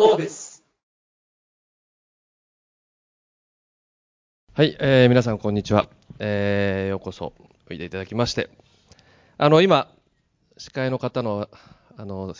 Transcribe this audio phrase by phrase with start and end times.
[0.00, 0.64] ノーベス
[4.54, 5.88] はい、えー皆さんこんにちは。
[6.18, 7.34] えーようこそ
[7.70, 8.48] おいでいただきまして。
[9.36, 9.88] あの、今、
[10.56, 11.50] 司会の方の、
[11.98, 12.34] あの、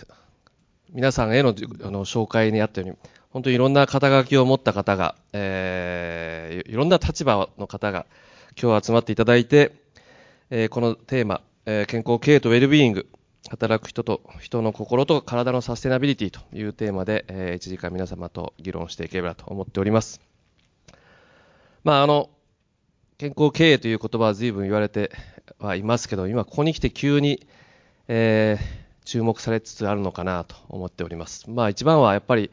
[0.89, 2.97] 皆さんへのあの紹介にあったように、
[3.29, 8.07] 本当にいろんな肩書きを持った方が、えーいろんな立場の方が
[8.59, 9.73] 今日集まっていただいて、
[10.49, 13.07] えーこのテーマ、えー健康経営とウェルビーイング、
[13.51, 20.21] 働く人と人の心と体のサステナビリティというテーマで、え1時間皆様と議論していければと思っております。
[21.83, 22.31] まあ、あの、
[23.19, 25.11] 健康経営という言葉は随分言われて
[25.59, 27.45] はいますけど、今ここに来て急に、
[28.07, 31.51] えー注目されつつあるのかなと思っております。
[31.51, 32.53] まあ一番はやっぱり、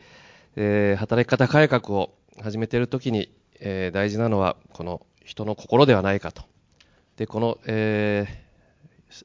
[0.55, 6.41] えー働き方改革を始めているときに、えー大事なのはこの人の心ではないかと。
[7.17, 8.47] で、この、えー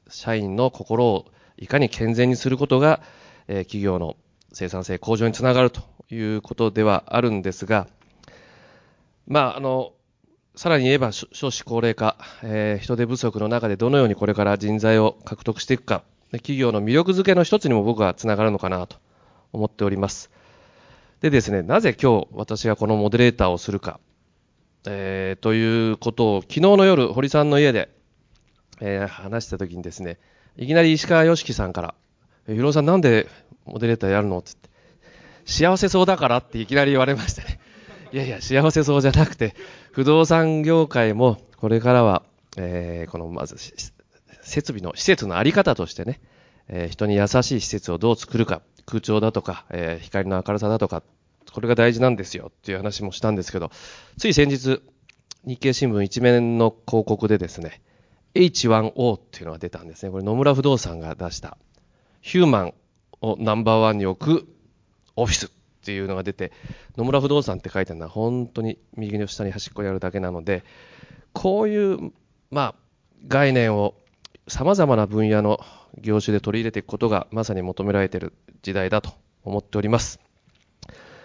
[0.07, 1.25] 社員の心を
[1.57, 3.01] いかに健全にすることが、
[3.47, 4.15] えー企業の
[4.53, 5.81] 生産性向上につながると
[6.11, 7.87] いうことではあるんですが、
[9.27, 9.93] まあ、あの、
[10.55, 18.97] さらに言えば少子高齢化、えー人手不足の中でどのようにこれから人材を獲得していくか、企業の魅力づけの一つにも僕はつながるのかなと
[19.51, 20.31] 思っております。
[21.21, 23.99] でですね、なぜ今日私がこのモデレーターをするか、
[24.85, 27.89] えーということを昨日の夜、堀さんの家で、
[28.81, 30.19] えー話した時にですね、
[30.57, 31.95] いきなり石川良樹さんから、
[32.47, 33.27] ヒロさんなんで
[33.65, 34.39] モデレーターやるの？
[34.39, 37.59] って言って、幸せそうだからっていきなり言われましてね。
[38.13, 39.55] いやいや、幸せそうじゃなくて、
[39.91, 42.23] 不動産業界もこれからは、
[42.57, 43.57] えーこのまず
[44.41, 46.19] 設備の施設のあり方としてね、
[46.67, 51.01] えー人に優しい施設をどう作るか、空調だとか、えー光の明るさだとか、
[51.51, 53.71] これが大事なんですよっていう話もしたんですけど、
[54.17, 54.81] つい先日、
[55.45, 57.81] 日経新聞一面の広告でですね、
[58.35, 60.11] H1O っていうのが出たんですね。
[60.11, 61.57] これ野村不動産が出した、
[62.21, 62.73] ヒューマン
[63.21, 64.47] をナンバーワンに置く
[65.15, 65.49] オフィスっ
[65.85, 66.51] ていうのが出て、
[66.97, 70.63] 野村不動産って書いてあるのは本当に右の下に端っこにあるだけなので、
[71.33, 72.11] こういう、
[72.51, 72.75] まあ、
[73.27, 73.95] 概念を
[74.47, 75.59] 様々な分野の
[75.99, 79.11] 業種で取り入れていくことがまさに求められている時代だと
[79.43, 80.19] 思っております。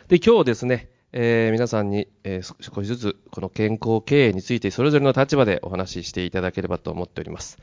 [0.08, 7.58] で、今日ですね、えー皆さんに、えー少しずつこの健康経営についてそれぞれの立場でお話ししていただければと思っております。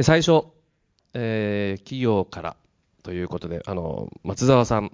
[0.00, 0.44] 最初、
[1.14, 2.56] えー企業から
[3.02, 4.92] ということで、あの、松沢さん、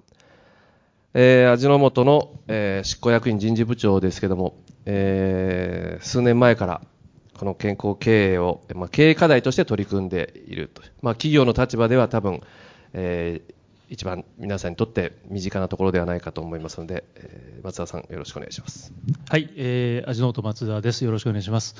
[1.13, 6.81] えー味の素の、えー執行役員人事部長ですけども、えー数年前から
[7.37, 10.81] この健康経営を、まあ、経営課題として取り組んでいると。
[11.01, 12.41] まあ、企業の立場では多分、
[12.93, 13.58] えー
[13.89, 18.93] 一番皆さんにとって身近なところではないかと思いますので、えー松田さんよろしくお願いします。
[19.27, 21.03] はい、えー、味の素松田です。
[21.03, 21.75] よろしくお願いします。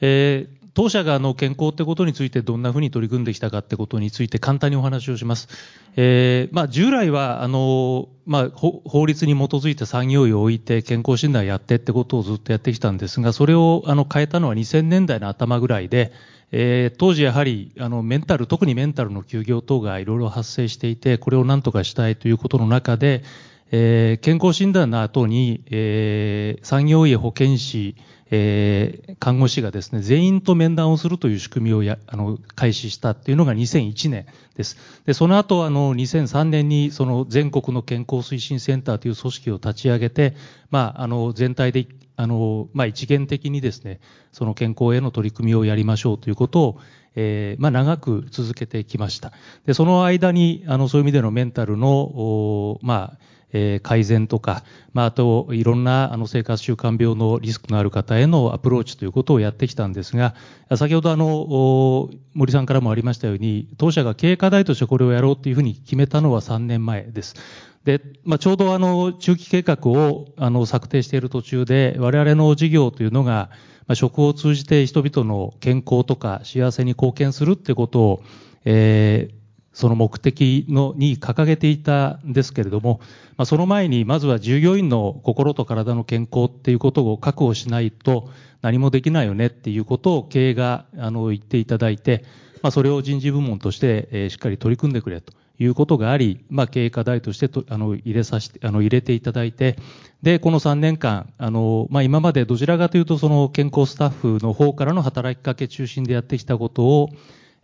[0.00, 5.48] えー当社があの健康ってことについてどんなふうに取り組んできたかってことについて簡単にお話をします。
[5.96, 16.12] えーまあ、従来はあの、まあ、法律に基づいて産業医を置いて健康診断やってってことをずっとやってきたんですが、それをあの変えたのは2000年代の頭ぐらいで、
[16.50, 23.22] えー当時やはりあのメンタル、特にメンタルの休業等がいろいろ発生していて、これをなんとかしたいということの中で、
[23.70, 27.96] えー健康診断の後に、えー産業医や、保健師、
[28.30, 34.76] えー看護師がですね、全員と面談をするという仕組みをやあの開始したっていうのが2001年です。
[35.06, 40.36] で、その後、あの、2003年にその全国の健康推進センターという組織を立ち上げて、
[40.70, 44.00] まあ、あの、全体で、あの、まあ、一元的にですね、
[44.32, 46.80] その健康への取り組みをやりましょうということを、
[47.16, 49.32] えーまあ、長く続けてきました。
[49.66, 53.18] で、その間に、あの、そういう意味でのメンタルの、まあ、
[53.52, 60.34] え改善とか、まあ、あと、いろんなあの生活習慣病のリスクのある方へのアプローチということをやってきたんですが、
[60.76, 67.36] 先ほどあの、森さんからもありましたように、当社が経営課題としてこれをやろうというふうに決めたのは3年前です。
[67.84, 73.50] で、まあ、ちょうどあの、中期計画をあの、策定している途中で、我々の事業というのが、
[73.86, 78.22] まあ、食を通じて人々の健康とか幸せに貢献するってことを、
[78.66, 79.37] えー
[79.78, 82.98] その目的のに掲げていたんですけれども、
[83.36, 88.28] まあ、その前にまずは従業員の心と体の健康っていうことを確保しないと
[88.60, 92.24] 何もできないよねっていうことを経営があの言っていただいて、
[92.60, 99.76] まあ、それを人事部門として、えしっかり取り組んでくれということがあり、まあ、経営課題としてとあの入れさせてあの入れていただいて、
[100.24, 107.10] で、この3年間、あの、まあ、今までどちらかというと、その健康スタッフの方からの働きかけ中心でやってきたことを、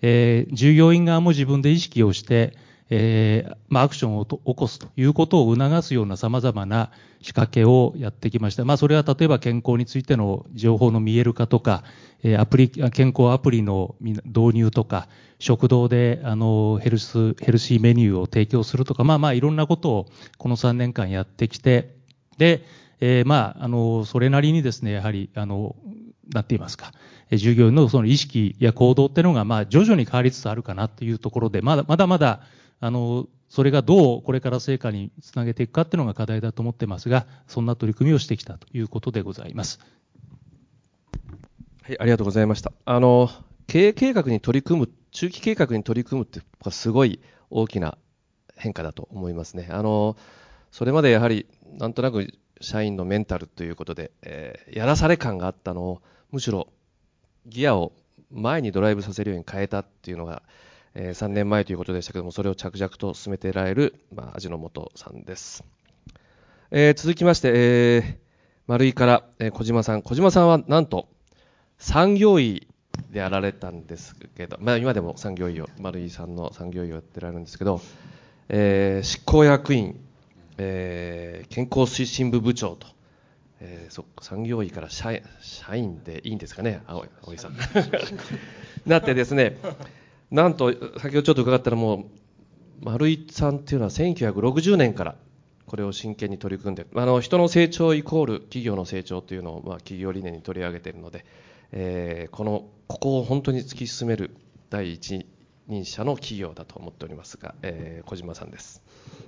[0.07, 2.53] えー従業員側も自分で意識をして、
[2.91, 6.91] えーまあ、アクションを起こすということを促すような様々な
[7.23, 8.67] 仕掛けをやってきました。
[8.67, 11.85] まあ、それは例えば健康についての情報の見える化とか、
[12.23, 15.09] えーアプリ、健康アプリの導入とか、
[15.39, 20.07] 食堂であのヘルス、ヘルシーメニューを提供するとか、まあまあいろんなことを
[20.37, 21.97] この3年間やってきて、
[22.37, 22.63] で、
[23.01, 25.77] えーまあ、あの、それなりにですね、やはり、あの、
[26.33, 26.93] なっていますか。
[27.39, 32.41] 従業員のその意識や行動っていうのが、まあ、徐々に変わりつつあるかなというところで、まだまだまだ、
[32.81, 39.79] あの、それがどうこれから成果につなげていくかっていうのが課題だと思ってますが、そんな取り組みをしてきたということでございます。
[41.83, 42.73] はい、ありがとうございました。
[42.85, 43.31] あの、
[43.67, 46.41] 経営計画に取り組む、中期計画に取り組むって
[46.71, 47.21] すごい
[47.51, 47.97] 大きな
[48.57, 49.69] 変化だと思いますね。
[49.71, 50.17] あの、
[50.71, 51.47] それまでやはり
[51.79, 56.03] なんとなく社員のメンタルということで、えー、やらされ感があったのを
[56.33, 56.69] むしろ
[57.47, 57.93] ギアを
[58.31, 60.43] 前にドライブさせるように変えたっていうのが、
[60.95, 65.65] えー、3年前ということでしたけどもそれを着々と進めてられる、まあ、味の素さんです、
[66.71, 68.17] えー、続きまして、えー、
[68.67, 70.03] 丸井から、えー、小島さん。
[70.03, 71.09] 小島さんはなんと
[71.79, 72.67] 産業医
[73.11, 77.81] でやられたんですけど、まあ、今でも産業医を丸井さんの産業医をやってられるんですけど、
[78.49, 80.01] えー、執行役員
[80.59, 82.87] えー、健康推進部部長と、
[83.67, 87.57] えー、そ産業医から社社員でいいんですかね、青井さん。
[88.87, 89.57] なってですね、
[90.31, 92.05] なんと、先ほどちょっと伺ったらもう、
[92.83, 95.17] 丸井さんっていうのは1960年から
[95.67, 101.25] これを真剣に取り組んで、あの人の成長イコール企業の成長というのを、まあ、企業理念に取り上げているので、
[101.73, 104.37] えー、このここを本当に突き進める
[104.69, 105.27] 第一
[105.67, 108.83] 人者の企業だと思っておりますが、えー、小島さんです。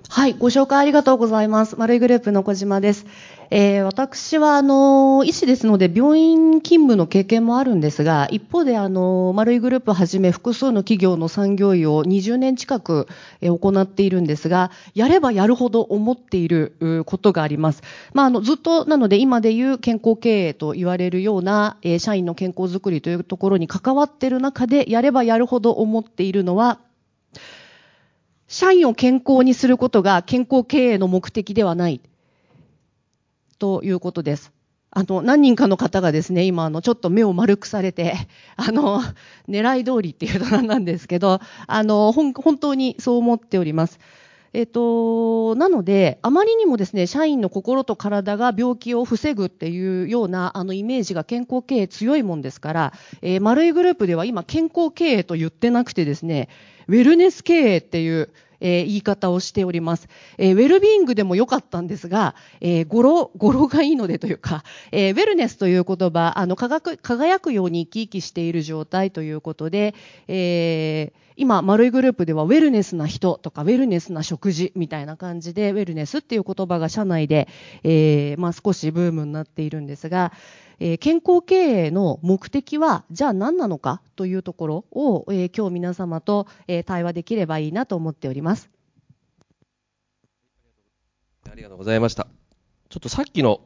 [0.09, 1.75] はい、ご紹介ありがとうございます。
[1.77, 3.05] 丸いグループの小島です。
[3.49, 13.07] えー、私は、あの、医師ですので、病院勤務の経験もあるんですが、一方で、あの、丸いグループをはじめ、複数の企業の産業医を20年近く、
[13.39, 17.83] え、行っているんですが、やればやるほど思っていることがあります。
[18.13, 26.79] まあ、あの、ずっと、なので、今でいう健康経営と言われるような、えー、社員の健康づくりというところに関わっている中で、やればやるほど思っているのは、
[28.49, 32.01] 社員を健康にすることが健康経営の目的ではない。
[33.59, 34.51] ということです。
[34.89, 38.15] あの、何人かの方がですね、今、あの、ちょっと目を丸くされて、
[38.55, 39.01] あの、
[39.47, 43.99] 狙い通りっていうとなんなんですけど、あの、本当にそう思っております。
[44.53, 56.49] えっと、なので、あまりにもですね、社員の心と体が病気を防ぐっていうような、あの、イメージが健康経営強いもんですから、えー、丸いグループでは今、健康経営と言ってなくてですね、
[56.87, 60.07] ウェルネス経営っていう、えー、言い方をしております。
[60.37, 69.93] えー、ウェルビーイングでも良かったんですが、えー、語呂、語呂がいいのでというか、えー、ウェルネスという言葉、あの、輝く、輝くように生き生きしている状態ということで、
[70.27, 77.47] えー、今、丸いグループではウェルネスな人とか、ウェルネスな食事みたいな感じで、ウェルネスっていう言葉が社内で、
[77.83, 80.33] えー、まあ少しブームになっているんですが、
[80.79, 88.69] えー、健康経営の目的は、じゃあ何なのかというところを、えー、今日皆様と、えー、対話できればいいなと思っております。
[91.47, 92.27] ありがとうございました。
[92.89, 93.61] ちょっとさっきの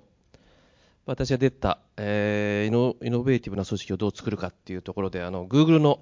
[1.06, 6.02] 私が出た、えー、イノイノベーティブな組織をどう作るかっていうところで、あの Google の、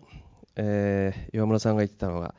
[0.61, 2.35] えー、岩村さんが言ってたのが、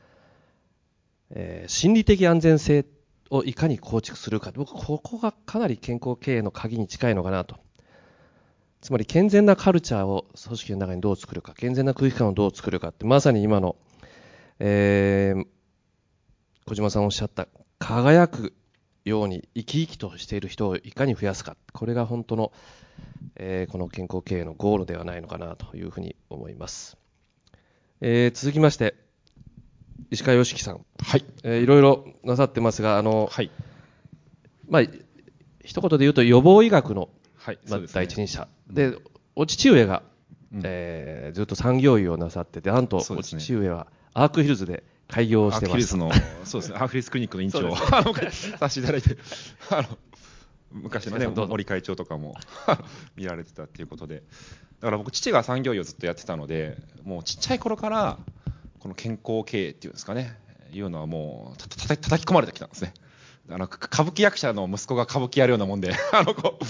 [1.31, 2.85] えー、心理的安全性
[3.31, 7.55] をいかに構築するか、僕、ここがかなり健康経営の鍵に近いのかなと。
[8.81, 13.75] つまり健全なカルチャーを組織の中にどう作るか、健全な空気感をどう作るかって、まさに今の、
[14.59, 15.47] えー、
[16.67, 17.47] 小島さんおっしゃった、
[17.79, 18.53] 輝く
[19.03, 22.51] ように生き生きとしている人をいかに増やすか、これが本当の、
[23.35, 27.01] えー、この健康経営のゴールではないのかなというふうに思います。
[28.03, 28.95] えー、続きまして、
[30.09, 31.25] 石川良樹さん、はい。
[31.43, 33.51] えー、いろいろなさってますが、あの、はい、
[34.67, 34.81] まあ、
[35.63, 38.47] 一言で言うと予防医学のはい、まあ、第一人者。
[38.67, 38.97] で、
[39.35, 40.01] お父上が、
[40.51, 45.95] うん、えー、ずっと産業医をなさってて、なんと、お父上はアークヒルズで開業してます。
[45.95, 46.11] の、
[46.43, 47.69] そうですね、アークヒルズクリニックの院長。
[47.69, 47.75] を
[48.57, 49.15] させていただいて、
[49.69, 49.89] あの、
[50.71, 52.35] 昔のね、森会長とかも
[53.15, 54.23] 見られてたっていうことで。
[54.79, 58.17] だから僕、父が産業医をずっとやってたので、もうちっちゃい頃から、
[58.79, 60.37] この健康経営っていうんですかね、
[60.73, 62.93] いうのはもうたた叩き込まれてきたんですね。
[63.49, 66.65] あの歌舞伎役者の息子が歌舞伎やるようなもんで、 あのこう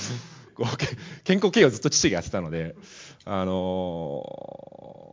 [1.23, 2.75] 健康経営をずっと父がやってたので、
[3.25, 5.10] あのー、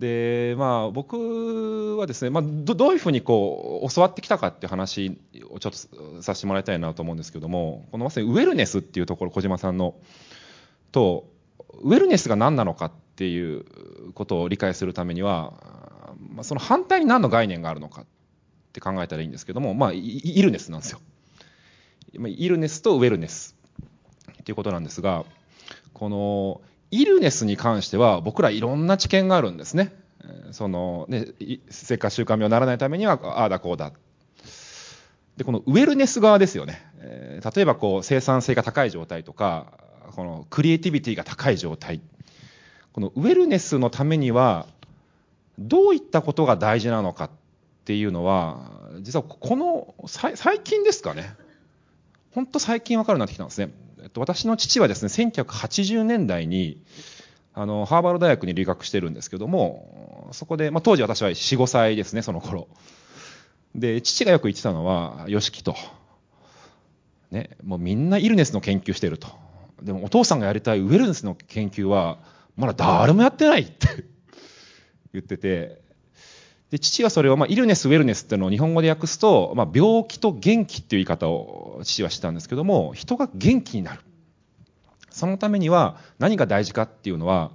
[0.00, 9.94] でまあ、僕はですね、まあ、どどういうふうにこう教わってきたかっていう話をちょっとさせてもらいたいなと思うんですけどもこのまさにウェルネスっていうところ小島さんの
[10.90, 11.28] と
[11.82, 13.66] ウェルネスが何なのかっていう
[14.14, 15.52] ことを理解するためには、
[16.30, 18.06] まあ、その反対に何の概念があるのかっ
[18.72, 21.00] て考えたらいいんですけども、まあ、イルネスなんですよ。
[22.14, 23.54] イルネスとウェルネス
[24.32, 25.26] っていうことなんですが、
[25.92, 29.92] このイルネスに関しては僕らいろんな知見があるんですね。
[30.52, 31.28] そのね、
[31.70, 33.92] 生活習慣病にならないためにはああだこうだ。
[35.36, 36.86] で、このウェルネス側ですよね。
[36.98, 39.72] えー、例えばこう生産性が高い状態とか、
[40.14, 42.00] このクリエイティビティが高い状態。
[42.92, 44.66] このウェルネスのためには
[45.58, 47.30] どういったことが大事なのかっ
[47.84, 48.70] ていうのは、
[49.00, 51.34] 実はこの最近ですかね。
[52.32, 53.72] 本当最近分かるようになってきたんですね。
[54.02, 56.82] えっと、私の父はですね、1980年代に、
[57.52, 62.68] あの、ハーバード大学に留学してるんですけども、そこで、まあ、当時私は4、5歳ですね、その頃。
[63.74, 65.76] で、父がよく言ってたのは、よしきと。
[67.30, 69.28] ね、もうみんなイルネスの研究してると。
[69.82, 72.18] でもお父さんがやりたいウェルネスの研究は、
[72.56, 74.04] まだ誰もやってないって
[75.12, 75.79] 言ってて、
[76.70, 84.00] で、父はそれを、まあ、イルネス、ウェルネスっていうのを日本語で訳すと、まあ、病気と元気っていう言い方を父はしてたんですけども、人が元気になる。
[85.10, 87.50] そのためには何が大事かっていうのは、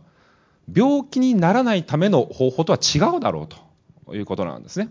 [0.73, 3.47] 病気にならないための方法とは違うだろう
[4.05, 4.89] ということなんですね。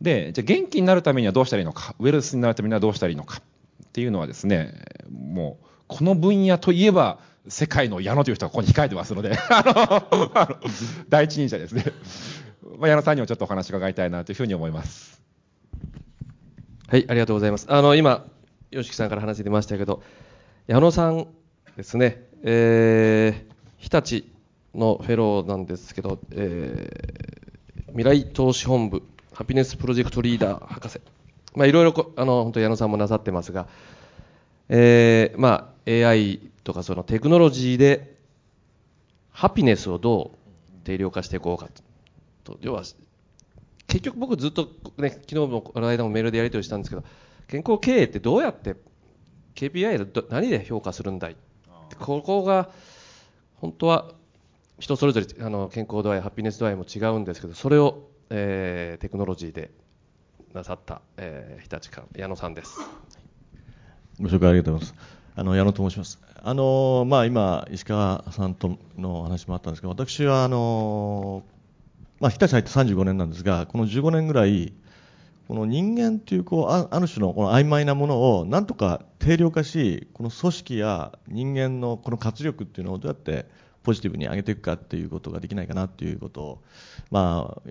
[0.00, 4.74] で、じゃあ元気になるためにはどうしたらいいのか、ウェルスになるためにはどうしたらいいのかっていうのはですね、
[5.10, 10.58] もう、この分野といえば、世界の矢野という人がここに控えてますので、 あの、
[11.08, 11.84] 第一人者ですね。
[12.78, 15.20] まあ、矢野さんにもちょっとお話伺いたいなというふうに思います。
[16.88, 17.66] はい、ありがとうございます。
[17.68, 18.26] あの、今、
[18.70, 20.02] 吉木さんから話出ましたけど、
[20.66, 21.26] 矢野さん
[21.76, 24.28] ですね、えー、日立
[24.74, 29.02] のフェローなんですけど、えー、未来投資本部、
[29.32, 31.00] ハピネスプロジェクトリーダー博士、
[31.54, 33.66] まあ、いろいろあの本当矢野さんもなさってますが、
[34.68, 38.16] えーまあ、AI とかそのテクノロジーで
[39.30, 41.82] ハピネスをどう定量化していこうかと
[42.60, 42.82] 要は
[43.86, 44.68] 結局僕ずっと、
[44.98, 47.04] ね、昨日もこの間もメールでやり取りしたんですけど
[47.48, 48.76] 健康経営ってどうやって
[49.54, 51.36] KPI で何で評価するんだい？
[51.98, 52.70] ここが
[53.56, 54.12] 本当は
[54.78, 59.70] 人それぞれあの健康度合いハピネス度合いも違うんですけどそれを、えー、テクノロジーで
[60.54, 62.78] なさった、えー、日立館矢野さんです。
[64.20, 65.22] ご紹介ありがとうございます。
[65.34, 66.18] あの矢野と申します。
[66.42, 71.42] あの、まあ、今石川さんとの話もあったんですけど私はあの、
[72.22, 74.72] まあ、日立入って35年なんですがこの15年ぐらい
[75.48, 83.46] この人間というこうある種のこの曖昧なものをなんとか定量化しこの組織や人間のこの活力っていうのをどうやって
[83.82, 86.62] ポジティブに上げていくかっていうことができないかなっていうことを、
[87.10, 87.70] まあ、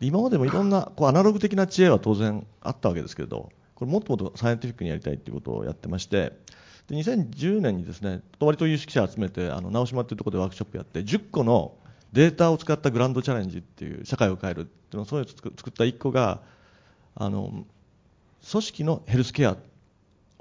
[0.00, 6.32] 今までもいろんなこうアナログ的な知恵は当然あったわけですけれどこれもっともっとサイエンティフィックにやりたいっていうことをやってまして
[6.88, 11.74] で2010年にですね割と有識者集めてあの直島っていうところでワークショップやって10個の
[12.12, 16.40] データを使ったグランドチャレンジっていう社会を変えるっていうのをそういうのを作った1個が
[17.14, 17.64] あの
[18.50, 19.56] 組織のヘルスケア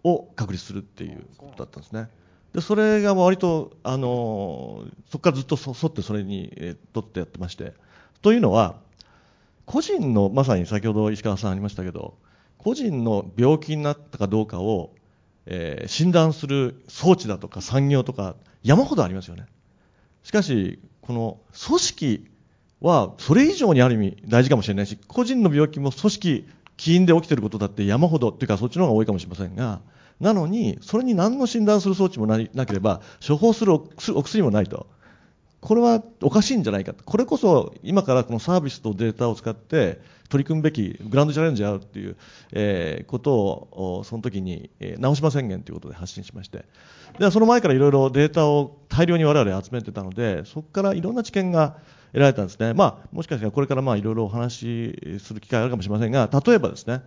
[0.04, 2.10] を確立するっていうことだったんですね。
[2.54, 7.74] でそれが割とあのそこからずっと沿ってそれに、え、とってやってまして
[8.22, 8.76] というのは
[9.66, 12.18] 個人のまさに先ほど石川さんありましたけど
[12.58, 14.94] 個人の病気になったかどうかを、
[15.46, 19.46] えー、診断する装置だとか産業とか山ほどありますよね
[20.24, 22.28] しかしこの組織
[22.82, 29.82] はそれ以上にある意味大事かもしれないし個人の病気も組織起因で起きていることだって山ほどというかそっちの方が多いかもしれませんが
[30.20, 34.88] なのにそれに何の診断する装置もなければ処方するお薬もないと。
[35.62, 36.94] これはおかしいんじゃないか。
[36.94, 46.66] これこそ今からこのサービスとデータを使って取り組むべきグランドチャレンジであるという、ことをその時に、え、直島宣言ということで発信しまして。
[47.20, 51.76] ではその前からいろいろデータを大量に我々集めてたのでそこからいろんな知見が
[52.14, 57.02] 得られたんですね、まあ、もしかしたらこれからいろいろお話しする機会があるかもしれませんが、例えばですね、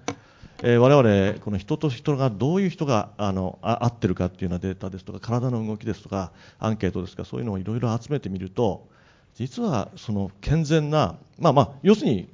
[0.62, 8.88] えー、我々、この人と人がどういう人があの合ってるかっていうようなデータですとか、体の動きですとか、アンケートですとか、そういうのをいろいろ集めてみると、
[9.34, 12.28] 実はその健全な、まあまあ、要するに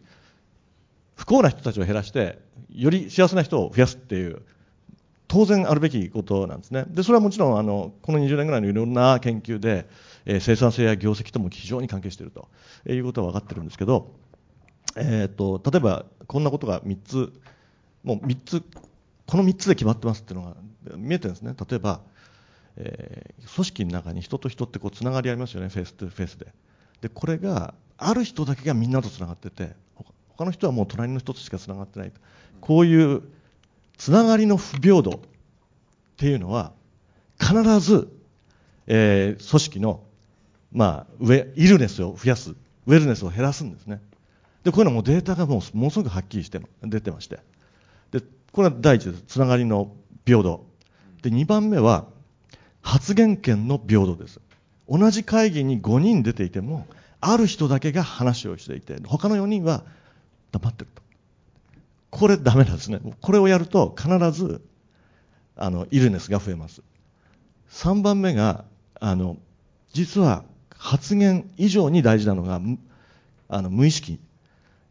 [1.16, 2.38] 不幸な人たちを減らして、
[2.70, 4.42] より幸せな人を増やすっていう、
[5.28, 6.84] 当然あるべきことなんですね。
[6.88, 9.88] で、それはもちろん、あの、この20年ぐらいのいろんな研究で、
[10.26, 12.48] えー、生産性や業績とも非常に関係していると
[12.88, 14.12] いうことは分かってるんですけど、
[14.96, 17.32] えーと、例えばこんなことが3つ
[18.02, 18.62] もう3つ
[19.26, 20.56] この3つで決まってますっていうのが
[20.96, 21.54] 見えてるんですね。
[21.68, 22.00] 例えば、
[22.76, 25.68] えー、組織の中に人と人ってこうつながりありますよね。
[25.68, 26.46] フェイスとフェイスで。
[27.02, 29.74] でこれがある人だけがみんなとつながってて
[30.28, 32.12] 他の人はもう隣の人としかつながってない
[32.60, 33.22] こういう
[33.96, 35.20] つながりの不平等っ
[36.16, 36.72] ていうのは
[37.38, 38.08] 必ず、
[38.86, 40.02] えー、組織の
[40.72, 44.00] まあ、ウェイルネスを増やす、ウェルネスを減らすんですね。
[44.62, 47.40] でこういうのもデータがもうものすごくはっきりして出てまして。
[48.10, 48.20] で
[48.52, 49.92] これは第一ですつながりの
[50.26, 50.66] 平等。
[51.22, 52.06] で2番目は
[52.82, 54.40] 発言権の平等です。
[54.88, 56.86] 同じ会議に5人出ていても
[57.20, 59.84] ある人だけが話をしていて他の4人は
[60.52, 61.02] 黙ってると。
[62.10, 63.00] これダメなんですね。
[63.20, 64.62] これをやると必ず
[65.56, 66.82] あのイルネスが増えます。
[67.70, 68.64] 3番目が
[68.98, 69.36] あの
[69.92, 70.44] 実は
[70.76, 72.60] 発言以上に大事なのが
[73.48, 74.18] あの無意識、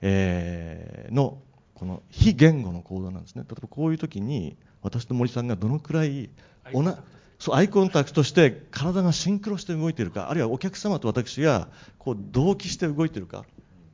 [0.01, 1.39] えー、の
[1.79, 3.43] この非言語の行動なんですね。
[3.47, 6.29] 例えばこういう時に私と森さんがどのくらい
[6.73, 7.01] おな
[7.39, 13.45] そうアイコンタクトとして体がシンクロして動いているかあるいはお客様と私がこう同期して動いているか。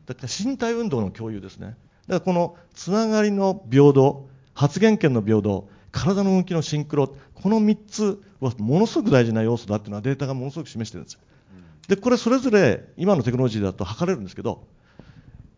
[0.07, 1.67] だから身体運動の共有ですね。
[1.67, 1.77] だか
[2.07, 11.19] らこのつながりの平等発言権の平等体の動きのシンクロこの3つはものすごく大事な要素だというのはデータがものすごく示しているんです。
[11.87, 14.65] でこれそれぞれ今のテクノロジーだと測れるんですけど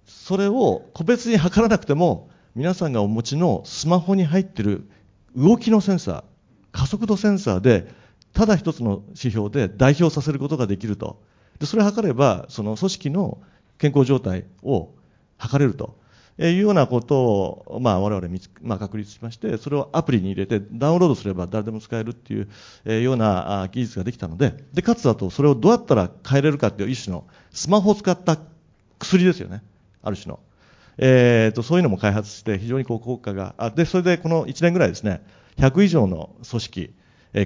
[0.07, 4.89] それを個別に測らなくても皆さんがお持ちのスマホに入っている
[5.35, 6.23] 動きのセンサー
[6.71, 7.87] 加速度センサーで
[8.33, 11.21] ただ一つの指標で代表させることができると。
[11.59, 13.39] でそれを測ればその組織の
[13.77, 14.89] 健康状態を
[15.37, 15.97] 測れると。
[16.39, 18.27] いうようなことを、まあ、我々
[18.61, 24.53] まあ、確立しましてそれをアプリに入れてダウンロードすれば誰でも使えるっていう、ような技術ができたので。
[24.71, 28.37] でかつだとそれをどうやったら変えれるかっていう一種のスマホを使った
[28.99, 29.63] 薬ですよね。
[30.07, 30.39] ある種の、
[30.97, 35.21] えーと、そういうのも開発して非常にこう効果があってそれでこの1年ぐらいですね
[35.57, 36.93] 100以上の組織、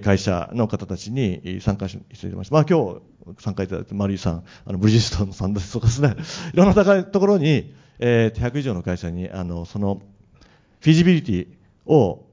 [0.04, 2.56] 会社の方たちに参加していただきました。
[2.56, 3.02] まあ今日
[3.40, 6.16] 参加いただいて、マリーさん、あのブリヂストンさんですとかですね、
[6.54, 10.02] いろんな高いところに、えー、100以上の会社に、あの、その、
[10.80, 11.48] フィジビリティ
[11.86, 12.26] を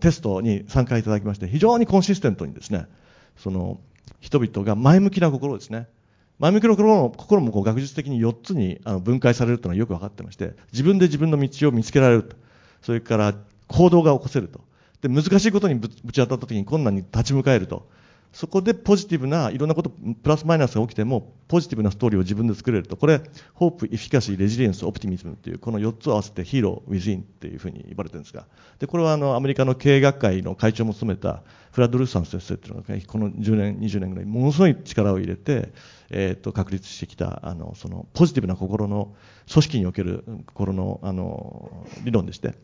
[0.00, 2.86] テストに参加いただきまして、非常にコンシステントにですね、
[3.36, 3.80] その、
[4.20, 5.86] 人々が前向きな心ですね。
[6.38, 12.36] 前向きな心も心もこう学術的に4つにあの分解されるというのはよく分かってまして、自分で自分の道を見つけられると。
[12.82, 13.34] それから
[13.68, 14.60] 行動が起こせると。
[15.00, 17.88] で難しいことにぶち当たった時に困難に立ち向かえると
[18.34, 22.96] そこでポジティブないろんなことプラスマイナスが起きてもポジティブなストーリーを自分で作れると。
[22.96, 23.20] これ
[23.54, 28.46] ホープ、エフィカシー、レジリエンス、オプティミズムというこの4つを合わせてヒーロー、ウィズインっていうふうに言われてるんですが。
[28.80, 35.72] でこれはあのアメリカの経営学会の会長も務めたフラッド・ルーサン先生というのが、この10年、20年ぐらいものすごい力を入れて、
[36.10, 39.14] えー、と確立してきたあのそのポジティブな心の
[39.48, 42.54] 組織における心のあの理論でして。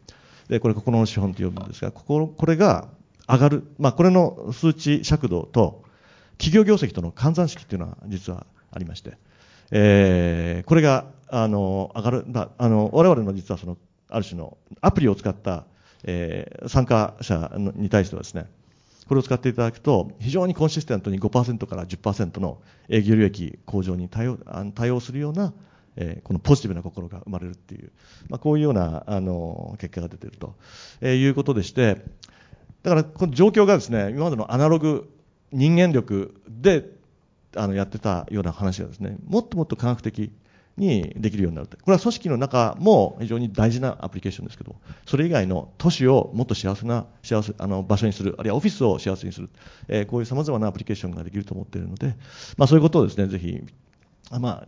[0.48, 2.88] でこれ心の資本と呼ぶんですがこここれが
[3.30, 5.84] 上がる、まあ、これの数値尺度と
[6.38, 9.18] 企業業績との換算式というのは実はありまして、
[9.70, 13.76] えー、これがあの上がる、まあ、あの我々の実はその
[14.08, 15.64] ある種のアプリを使った、
[16.04, 18.46] えー、参加者に対してはですね
[19.06, 24.38] これを使っていただくと非常にコンシステントに5%から10%の営業利益向上に対応
[24.74, 25.52] 対応するような、
[25.96, 27.90] えー、このポジティブな心が生まれるっていう、
[28.28, 30.54] まあ、こういうようなあの結果が出ていると、
[31.00, 32.02] え、いうことでして
[32.82, 35.10] だからこの状況がですね今までのアナログ
[35.52, 36.88] 人間力で
[37.56, 40.32] あのやってたような話がですねもっともっと科学的
[40.76, 49.50] にできるようになるこれは組織の中も非常に大事なアプリケーションですけどそれ以外の都市をもっと幸せな幸せあの場所にするあるいはオフィスを幸せにする、
[49.88, 52.16] えー、こういうさまざまなアプリケーションができると思っているので、
[52.56, 53.60] まあ、そういうことをですねぜひ、
[54.30, 54.66] まあ、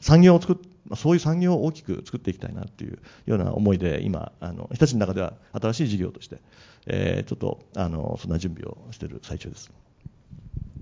[0.00, 0.60] 産業を作
[0.94, 6.40] っそういう産業を大きく作っていきたいなというような思いで今あの日立の中では新しい事業として、
[6.86, 9.70] えー、ちょっとあのそんな準備をしている最中です。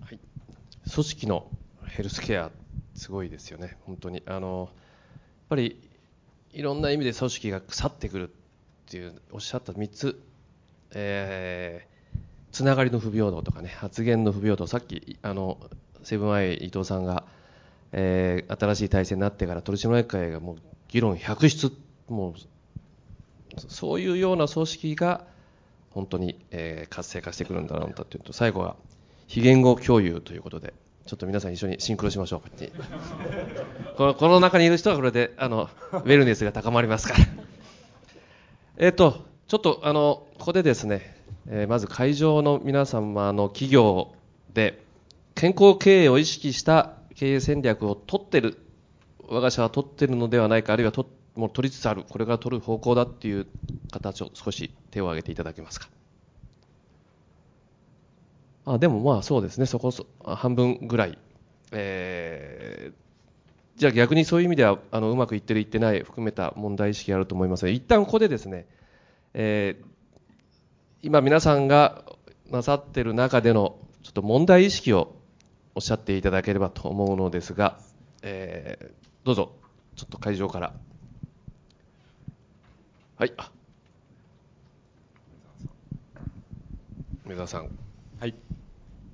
[0.04, 0.18] はい。
[0.92, 1.46] 組織の
[1.86, 2.50] ヘルスケア
[2.94, 3.76] すごいですよね。
[3.86, 4.22] 本当に。
[4.26, 4.78] あのやっ
[5.48, 5.80] ぱり
[6.52, 8.32] いろんな意味で組織が腐ってくるっ
[8.90, 10.20] ていうおっしゃった3つ、
[10.92, 12.18] えー、
[12.52, 14.66] つながりの不平等とかね発言の不平等。
[14.66, 15.58] さっきあの
[16.02, 17.24] セブンアイ伊藤さんが、
[17.92, 20.56] えー、新しい体制になってから取締役会がもう
[20.88, 21.72] 議論百出
[22.08, 22.34] もう
[23.68, 25.24] そういうような組織が
[25.90, 28.76] 本当に、えー、活性化してくるんだろうというと最後は
[29.26, 30.74] 非言語共有ということで、
[31.06, 33.96] ちょっと皆さん一緒にシンクロしましょう。
[33.96, 37.20] このこの中にいる人はこれであのウェルネスが高まりますから。
[38.78, 41.16] えっと、ちょっとあのここでですね、
[41.48, 44.14] えー、まず会場の皆様の企業
[44.52, 44.82] で
[45.36, 48.56] 健康経営を意識した経営戦略を取ってる、
[49.28, 53.46] 我が社は取ってるのではないか、あるいはともう取りつつある、これから取る方向だっていう
[53.92, 55.88] 形を少し手を挙げていただけますか？
[58.64, 61.18] あでもまあそうですね、そこそ半分ぐらい、
[61.72, 68.66] えー、じゃあ逆にそういう意味ではあのうまくいってる、いってない含めた問題意識があると思いますので、一旦ここでですね、
[69.34, 69.84] えー、
[71.02, 72.02] 今、皆さんが
[72.50, 75.19] なさってる中でのちょっと問題意識を
[75.80, 77.78] おっしゃっていただければと思うのですが、
[78.20, 78.90] えー、
[79.24, 79.52] どうぞ、
[79.96, 80.74] ちょっと会場から
[83.16, 83.32] はい。
[83.38, 83.50] あ
[87.24, 87.70] 梅沢さん。
[88.18, 88.34] はい。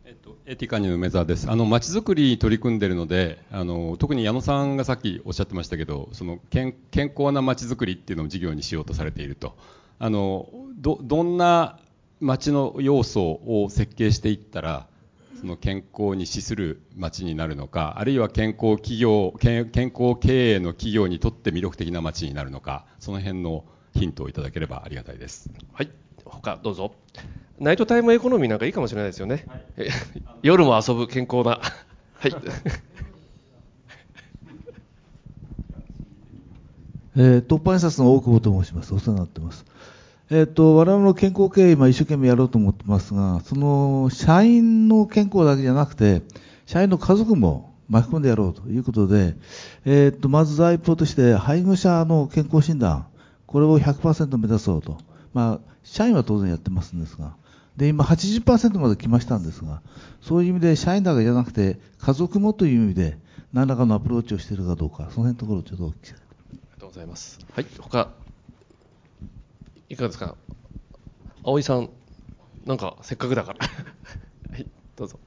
[0.05, 1.49] えっと、エティカニの梅沢です。
[1.49, 9.57] あの、街づくりに取り組んでいるので、あの、特に矢野さんがさっきおっしゃってましたけど、その、健健康な街づくりっていうのを事業にしようとされていると。
[10.01, 10.49] あの、
[10.79, 11.79] ど、どんな
[12.19, 14.89] 街の要素を設計していったら、
[15.41, 25.51] その健康に資する街になるのか、あるいは健康企業、健健康経営の企業にとって魅力的な街になるのか、その辺のヒントをいただければありがたいです。
[25.73, 25.91] はい。
[26.25, 26.95] 他どうぞ。
[27.59, 29.47] ナイトタイムエコノミーなんかいいかもしれないですよね。
[29.77, 29.89] え
[30.43, 31.61] 夜も遊ぶ健康な。
[32.19, 32.33] はい。
[37.19, 38.93] えー、突破印刷の大久保と申します。
[38.93, 39.65] お世話になってます。
[40.29, 46.23] えっ、と、我々の健康経営、今一生懸命やろうと思ってますが、その、社員の健康だけじゃなくて、
[46.67, 49.37] 社員の家族も巻き込んでやろうということで、
[49.85, 53.07] えっ、と、まず第一歩として、配偶者の健康診断、
[53.47, 54.99] これを100%目指そうと。
[55.33, 57.37] まあ、社員は当然やってますんですが、
[57.77, 59.81] で、今80%まで来ましたんですが、
[60.21, 63.19] そういう意味で社員だけじゃなくて、家族もという意味で、
[63.53, 66.21] 何らかのアプローチをしているかどうか、その辺のところをちょっとお聞きしたい。
[66.21, 67.39] ありがとうございます。
[67.53, 67.67] はい。
[67.79, 68.09] 他、
[69.89, 70.35] いかがですか？
[71.45, 71.91] 葵さん、
[72.65, 73.59] なんかせっかくだから。
[74.51, 75.19] はい、どうぞ。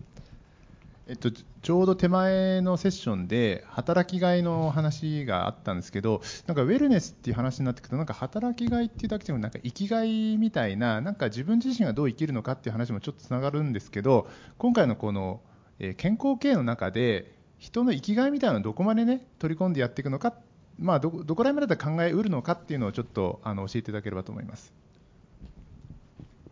[1.08, 15.42] えっと、ちょうど手前のセッションで働きがいの話があったんですけどなんかウェルネスっていう話になってくるとなんか働きがいっていうだけでもなんか生きがいみたいななんか自分自身がどう生きるのかっていう話もちょっとつながるんですけど今回のこの、
[15.80, 20.36] え健康経営の中で人の生きがいみたいなのをどこまでね取り込んでやっていくのか、
[20.80, 24.74] まあ、どどこら辺まで考えうるのかっていうのをちょっとあの教えていただければと思います。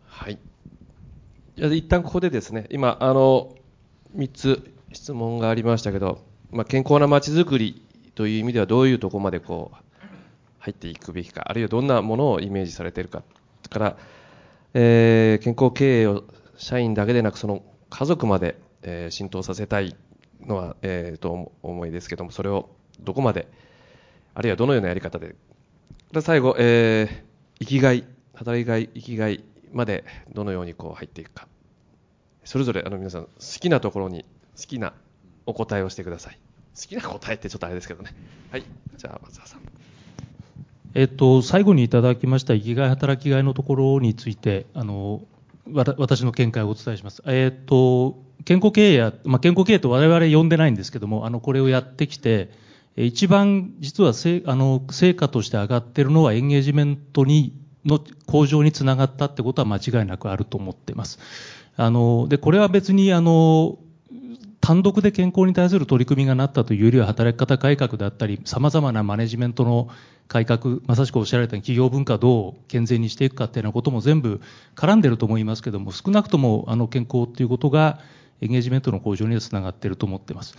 [0.04, 0.38] はい。
[1.56, 3.54] じゃあ一旦ここでですね、今、あの、
[4.14, 7.82] 3つ質問がありましたけど、まあ、健康な街づくり
[8.14, 9.76] という意味ではどういうところまでこう、
[10.58, 13.22] 入っていくべきか、あるいはどんなものをイメージされているか、
[13.70, 13.96] から、
[14.74, 16.24] えー健康経営を
[16.56, 19.96] 社員だけでなく、その家族まで、えー浸透させたい
[20.42, 23.48] のは、えーと思思いですけども、それをどこまで、
[24.34, 25.34] あるいはどのようなやり方で、
[26.20, 27.28] 最後、えー
[27.60, 31.48] 生きがい、働きがい、生きがいまでどのようにこう入っていくか、
[32.44, 34.24] それぞれあの皆さん、好きなところに
[34.56, 34.92] 好きな
[35.44, 36.38] お答えをしてください。
[36.76, 38.14] 好きな答えってちょっとあれですけどね。
[38.52, 38.64] はい、
[38.96, 39.60] じゃあ松田さん。
[40.94, 45.22] えっと、最後にいただきました生きがい、働きがいのところについて、あの
[45.72, 47.22] わた私の見解をお伝えします。
[47.26, 52.50] えっと、健康経営や、まあ、健康経営と我々呼んでないんですけども、あのこれをやってきて、
[53.06, 57.52] 一番実はせあの成果として上がっているのはエンゲージメントに
[57.84, 61.18] の向上につながったってことは間違いなくあると思っています。
[61.76, 63.78] あのでこれは別にあの
[64.60, 69.88] 単独で健康に対する取り組みがなったというよりは働き方改革だったりさまざまなマネジメントの
[70.26, 74.40] 改革まさしくおっしゃられたように企業文化をどう健全にしていくかっていうようなことも全部
[74.74, 78.00] 絡んでると思いますけども少なくともあの健康っていうことが
[78.40, 80.54] エンゲージメントの向上にはつながっていると思っています。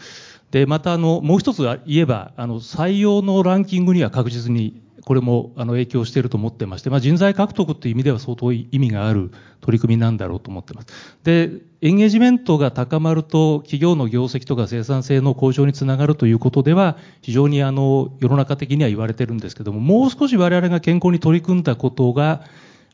[0.51, 10.87] でまたあのもう一つ言えばあの採用のランキングには確実にこれもあの影響していると思ってまして、まあ、人材獲得という意味では相当意味がある取り組みなんだろうと思ってます。
[11.23, 11.49] で、
[11.81, 22.43] エンゲージメントが高まると企業の業績とか生産性の向上につながるということでは非常にあの世の中的には言われてるんですけども、もう少し我々が健康に取り組んだことが、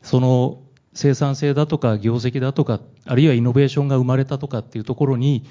[0.00, 0.60] その
[0.96, 5.44] 生産性だとか業績だとか、あるいはイノベーションが生まれたとかっていうところに、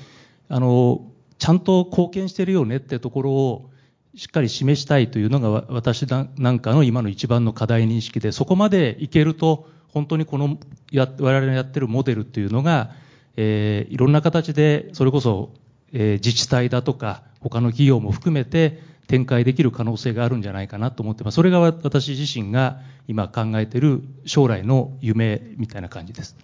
[0.49, 1.05] あの、
[1.38, 3.69] ちゃんと貢献してるよねってところを
[4.15, 10.58] しっかり示したいというのが私なんかの今の一番の課題認識で、そこまでいけると、本当にこの
[10.91, 12.91] や我々のやってるモデルっていうのが、
[13.38, 15.51] えーいろんな形で、それこそ、
[15.93, 21.35] えー自治体だとか、他の企業も含めて展開できる可能性があるんじゃないかなと思ってます。
[21.35, 26.35] それが私自身が今考えている将来の夢みたいな感じです。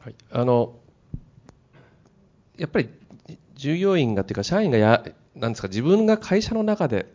[0.00, 0.74] はい、あの
[2.56, 2.88] やっぱり
[3.54, 5.04] 従業員がっていうか社員がや
[5.36, 7.06] なんですか自分が会社の中で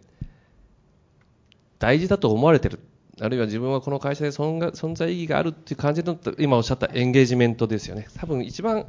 [1.79, 2.79] 大事だと思われてる
[3.19, 8.86] あるいは自分はこの会社で存が存在意義があるっていう感じの今おっしゃったエンゲージメントですよね多分一番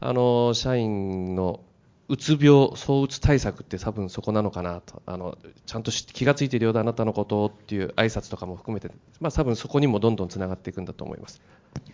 [0.00, 1.60] あの社員の
[2.08, 8.90] うつ病躁うつ対策って多分そこなのかなとあのちゃんと気が付いているようだあなたのことっていう挨拶とかも含めて、
[9.20, 11.40] まあ、多分そこにもどんどんつながっていくんだと思います。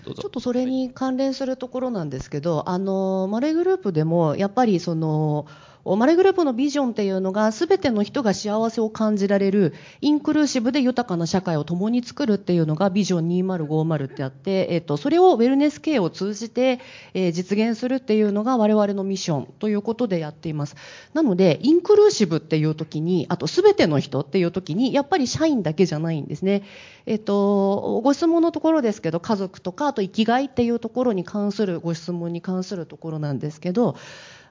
[0.05, 0.23] どうぞ。
[0.23, 5.47] ちょっとそれに関連するところなんですけど、あのマレーグループでもやっぱりその
[5.85, 16.81] マレグループのビジョンっていうのが全ての人が幸せを感じられるインクルーシブで豊かな社会を共に作るっていうのがビジョン2050ってあって、えっと、それをウェルネス系を通じて、
[17.15, 20.77] えー、実現するっていうのが我々のミッションということでやっています。
[21.15, 26.63] なので、インクルーシブっていう時に、あと全ての人っていう時に、やっぱり社員だけじゃないんですね。
[27.07, 33.97] えっと、ご質問のところですけど、家族とか、あと生きがいっていうところに関するご質問に関するところなんですけど、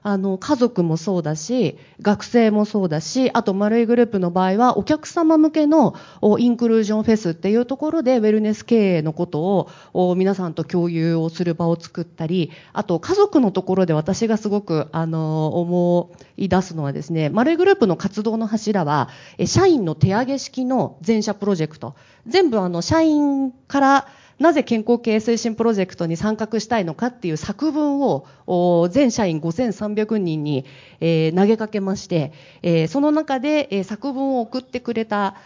[0.02, 5.94] あの家族もそうだし学生もそうだしあと丸いグループの場合はお客様向けの
[6.38, 19.10] インクルージョンフェスっていうところでウェルネス経営のことを皆さんと共有をする場を作ったりあと家族のところで私がすごくあの思い出すのはですね丸いグループの活動の柱は
[19.44, 21.94] 社員の手上げ式の全社プロジェクト。
[22.26, 24.08] 全部あの社員から
[24.40, 30.64] なぜ健康経営推進プロジェクトに参画したいのかっていう作文を全社員5300人に、
[31.00, 35.36] え、投げかけまして、え、その中で、え、作文を送ってくれた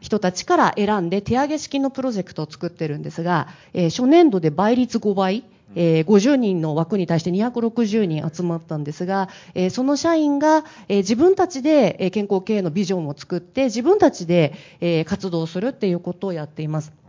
[0.00, 17.01] 人たちから選んで手上げ式のプロジェクトを作ってるんですが、え、初年度で倍率5倍、えー、50人の枠に対して260人集まったんですが、えー、その社員が、えー、自分たちで健康経営のビジョンを作って自分たちで、え、活動するっていうことをやっています。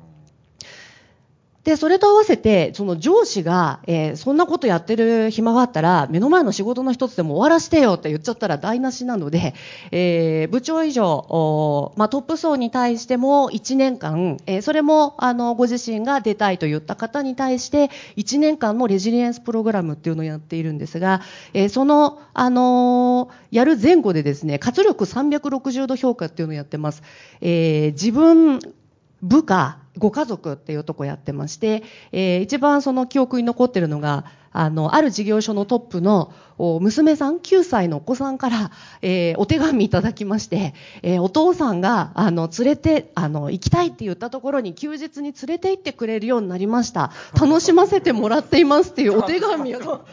[1.64, 9.54] で、それと合わせて、その上司が、えー、そんなことやってる暇があったら、目の前の仕事の一つでも終わらせてよって言っちゃったら台無しなので、
[9.92, 21.22] えー、部長以上、まあ、トップ層に対しても1年間、えー、それも、あの、ご自身が出たいと言った方に対して、1年間のレジリエンスプログラムっていうのをやっているんですが、
[21.54, 27.04] え、その、あのやる前後でですね、活力360度評価っていうのをやってます。
[27.40, 28.60] え、自分、
[29.22, 36.32] 部下、ご家族っていうとこやってまして、えー、一番その記憶に残ってるのが、あの、ある事業所のトップの
[36.80, 47.12] 娘さん、9歳のお子さんから、えー、お手紙いただきまして、えー、お父さんが、あの、連れて、あの、行きたいって言ったところに休日に連れて行ってくれるようになりました。
[47.40, 50.06] 楽しませてもらっていますっていうお手紙を、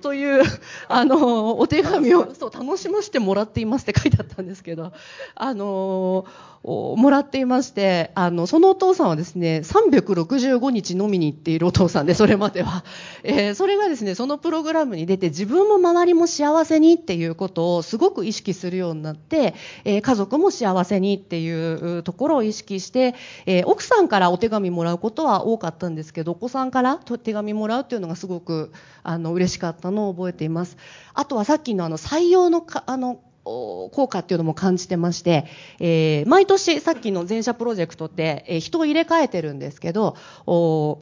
[0.00, 0.44] という、
[0.88, 4.92] あの、お手紙を、そう、楽しませてもらっていますって書いてあったんですけど、
[5.34, 6.24] あの
[6.62, 12.84] もらっていまして、あの、その父さんはですね、365日飲みに行っているお父さんで、それまでは。
[13.22, 23.14] えー、それがですね、そのプログラムに出て、自分も周りも幸せにっていうことをすごく意識するようになって、えー、家族も幸せにっていうところを意識して、
[23.46, 30.76] えー、奥さんからお手紙もらうことは多かったんですけど、お子さんから手紙もらうっていうのがすごく、あの、嬉しかったのを覚えています。
[31.14, 35.46] あとはさっきのあの、採用のか、あの、効果っていうのも感じてまして、
[35.78, 41.00] えー、毎年さっきの全社プロジェクトって、えー、人を入れ替えてるんですけど、お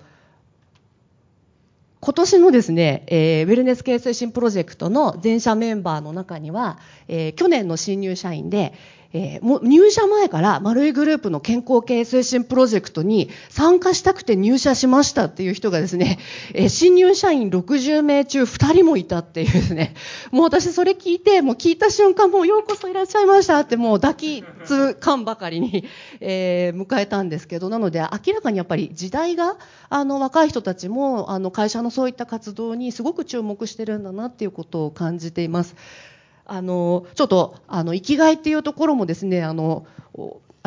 [2.00, 8.72] 今年のですね、えー、ウェルネス系推進プロジェクトの全社メンバーの中には、えー、去年の新入社員で、
[9.14, 16.18] えー、も入社前から丸いグループの健康経営推進プロジェクトに参加したくて入社しましたっていう人がですね、
[16.52, 19.94] えー、新入社員60名中2人もいたっていうですね、
[20.30, 25.84] もう私それ聞いて、もう聞いた瞬間もうようこそいらっしゃいましたってもう抱きつかんばかりに、
[26.20, 29.56] えー、迎えたんですけど、なので明らかにやっぱり時代が、
[29.88, 35.74] あの若い人たちもあの会社のそういった活動にすごく注目してるんだなっていうことを感じています。
[36.48, 39.86] あの、ちょっと、あの、生きがいっていうところもですね、あの、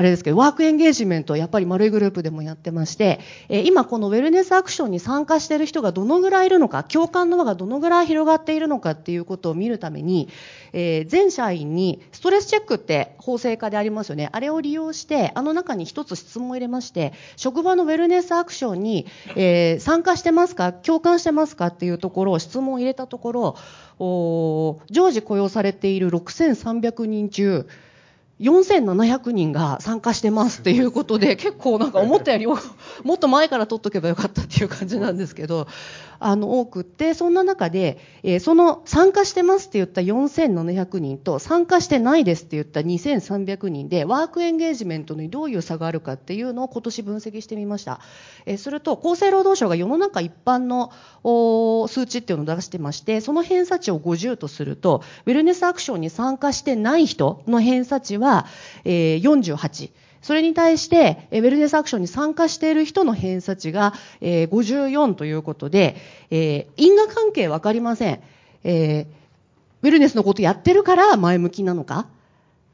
[0.01, 10.27] あれですけど、ワークエンゲージメント、やっぱり丸いグループでもやってまして、え今このウェルネスアクションに参加している人がどのぐらいいるのか、共感の輪がどのぐらい広がっているのかっていうことを見るために、
[10.73, 14.27] えー、全社員にストレスチェックって法制化でありますよね。
[14.31, 23.55] あれを利用して、あの中に一つ質問を入れまして、職場のウェルネスアクションに、えー、参加してますか共感してますかっていうところを質問を入れたところ、
[24.89, 27.67] 常時雇用されている6300人中、
[28.41, 32.55] 4700人が参加してますっていうことで、結構なんか思ったよりも
[33.13, 35.67] っと前から取っとけばよかったっていう感じなんですけど、
[36.23, 47.99] あの、多くって、そんな中で、えー、その参加してますって言った4700人と参加してないですって言った2300人で、ワークエンゲージメントにどういう差があるかっていうのを今年分析してみました。
[48.45, 50.91] えー、すると、厚生労働省が世の中一般の
[51.87, 58.45] 数値っていうのを出してまして、その偏差値を50とすると、ウェルネスアクションに参加してない人の偏差値は、
[58.85, 59.89] えー、48。
[60.21, 65.95] それに対して、ウェルネスアクションに参加している人の偏差値が、えー、54ということで、
[66.29, 68.21] えー、因果関係わかりません。
[68.63, 69.05] えー、
[69.81, 72.07] ウェルネスのことやってるから前向きなのか？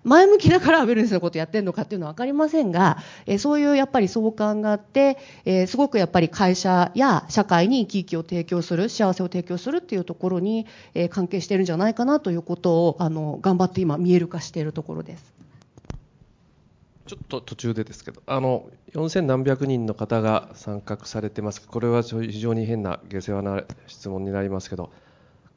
[0.04, 15.37] 前向きだからウェルネスのことやってるのかっていうのは分かりませんが、えそういうやっぱり相関があって、えすごくやっぱり会社や社会に生き生きを提供する幸せを提供するっていうところに、え関係してるんじゃないかなということをあの頑張って今見える化しているところです。
[17.08, 24.92] ちょっと途中でですけど、あの4000何百人の方が参画されてます、これは非常に変な下世話な質問になりますけど、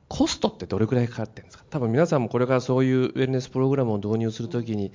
[0.09, 4.93] コストってどれくらいかかってるんですか、多分皆さんもこれからそういうウェルネスプログラムを導入するときに、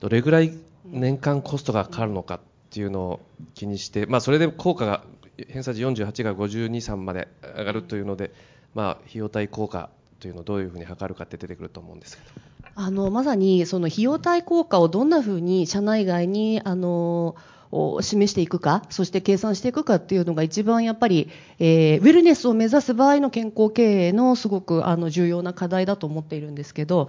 [0.00, 0.52] どれぐらい
[0.84, 3.20] 年間コストがかかるのかっていうのを
[3.54, 5.02] 気にして、まあ、それで効果が
[5.48, 8.32] 偏差値48が52、3まで上がるというので、
[8.74, 12.47] まあ、費用対効果というのをどういうふうに測るかって出てくると思うんですけど。
[12.80, 17.34] あのまさにその費用対効果をどんなふうに社内外にあの
[17.72, 27.08] を示していくか、そして計算していくかっていうのが一番やっぱり、えーウェルネスを目指す場合の健康経営のすごくあの重要な課題だと思っているんですけど、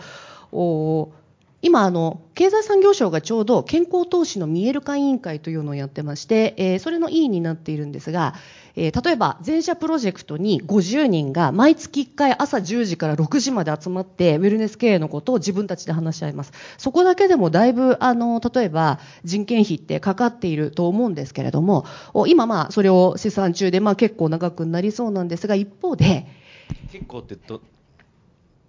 [0.51, 1.11] お
[1.61, 8.33] 今あの、経済産業省がちょうど健康投資の見える化委員会というのをやってまして、えーそれの委員になっているんですが、
[8.75, 16.51] えー例えば全社プロジェクトに50人が毎月1回朝10時から6時まで集まってウェルネス経営のことを自分たちで話し合います。
[16.77, 21.85] そこだけでもだいぶあの例えば人件費ってかかっていると思うんですけれども、
[22.27, 26.27] 今まあそれを試算中でまあ結構長くなりそうなんですが一方で
[26.91, 27.61] 結構ってど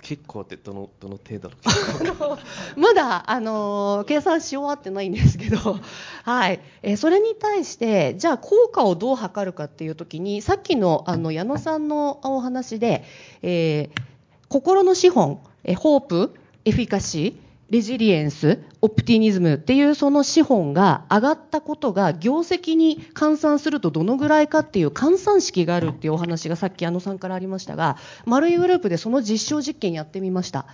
[0.02, 1.50] 結構ってどのどの程度
[2.76, 5.78] まだ、あのー計算し終わってないんですけど、
[6.24, 6.60] はい。
[6.82, 13.04] えーそれに対して、じゃあ効果をどう測るかっていう時に、さっきの、あの、矢野さんのお話で、
[13.42, 14.00] えー
[14.48, 16.34] 心の資本、えホープ、
[16.64, 30.66] エフィカシー、レジリエンス、オプティニズムっていうその資本が上がったことが業績に換算するとどのぐらいかっていう換算式があるっていうお話がさっき矢野さんからありましたが、丸いグループでその実証実験やってみました。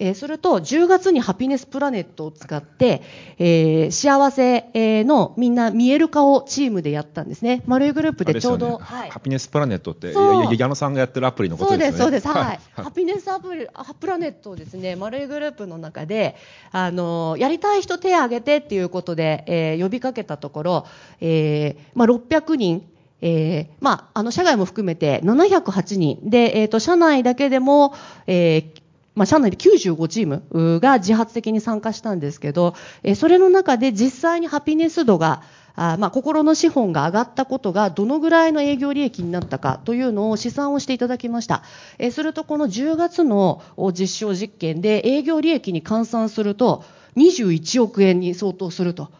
[0.00, 3.02] えーそれと10月にハピネスプラネットを使って、
[3.38, 7.62] えー幸せえーのみんな見える化をチームでやったんですね。
[7.66, 12.20] 丸いグループでちょうど、ねはいハピネスプラネットって、そういや矢野さんがやってるアプリのことそうですす、でよね。
[12.20, 12.38] そうです。
[12.46, 12.60] はい。
[12.72, 16.36] ハピネスアプリ、ハプラネットをですね、丸いグループの中で、
[16.72, 20.86] あの、やりたい人手を挙げてっていうことで、えー呼びかけたところ、
[21.20, 22.86] えーまあ、600人、
[23.22, 26.30] えーまあ、あの、社外も含めて708人。
[26.30, 27.94] で、えっ、と、社内だけでも、
[28.26, 28.79] えー
[29.20, 35.42] まあ、社内で95チームが自発的に参加したんですけど、えそれの中で実際にハピネス度が、
[35.76, 41.64] あまあ、心の資本が上がったことがどのぐらいの営業利益になったかというのを試算をしていただきました。
[41.98, 43.60] えするとこの10月の
[43.92, 46.82] 実証実験で営業利益に換算すると
[47.16, 49.10] 21億円に相当すると。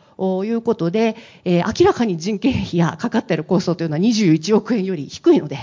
[0.44, 5.58] いうことで、え明らかに人件費やかかっているコストというのは21億円より低いので、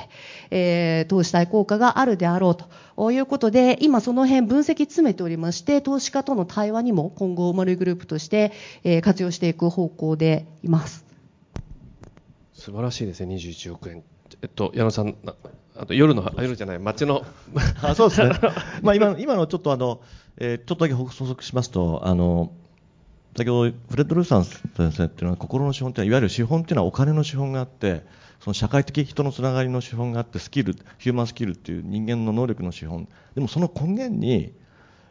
[0.50, 2.66] えー投資対効果があるであろうと
[3.12, 8.52] いうことで、今その辺分析詰めておりまして、投資家との対話にも今後丸いグループとして、
[8.84, 11.06] えー活用していく方向でいます。
[12.54, 14.04] 素晴らしいですね、21億円。
[14.42, 15.36] えっと、矢野さん、な
[15.76, 17.24] あと夜の、あ夜じゃない、街の、
[17.84, 18.32] あそうですね、
[18.82, 20.02] まあ、今今のちょっとあの、
[20.38, 22.52] えーちょっとだけ補足しますと、あの
[23.38, 28.04] 先ほどフレッド・ルーサン先生っていうのは、心の資本っていうのは、いわゆる資本っていうのはお金の資本があって、
[28.48, 34.54] その社会的人のつながりの資本があって、スキル、ヒューマンスキルっていう人間の能力の資本、でもその根源に、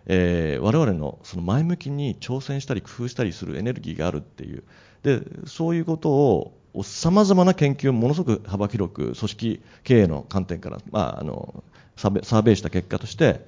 [0.07, 4.65] えー、我々のその前向きに挑戦したり工夫したりするエネルギーがあるっていう、
[5.03, 11.63] でそういうことをさまざまな研究をものすごく幅広く組織経営の観点から、まあ、あの
[11.97, 13.45] サーベイした結果として、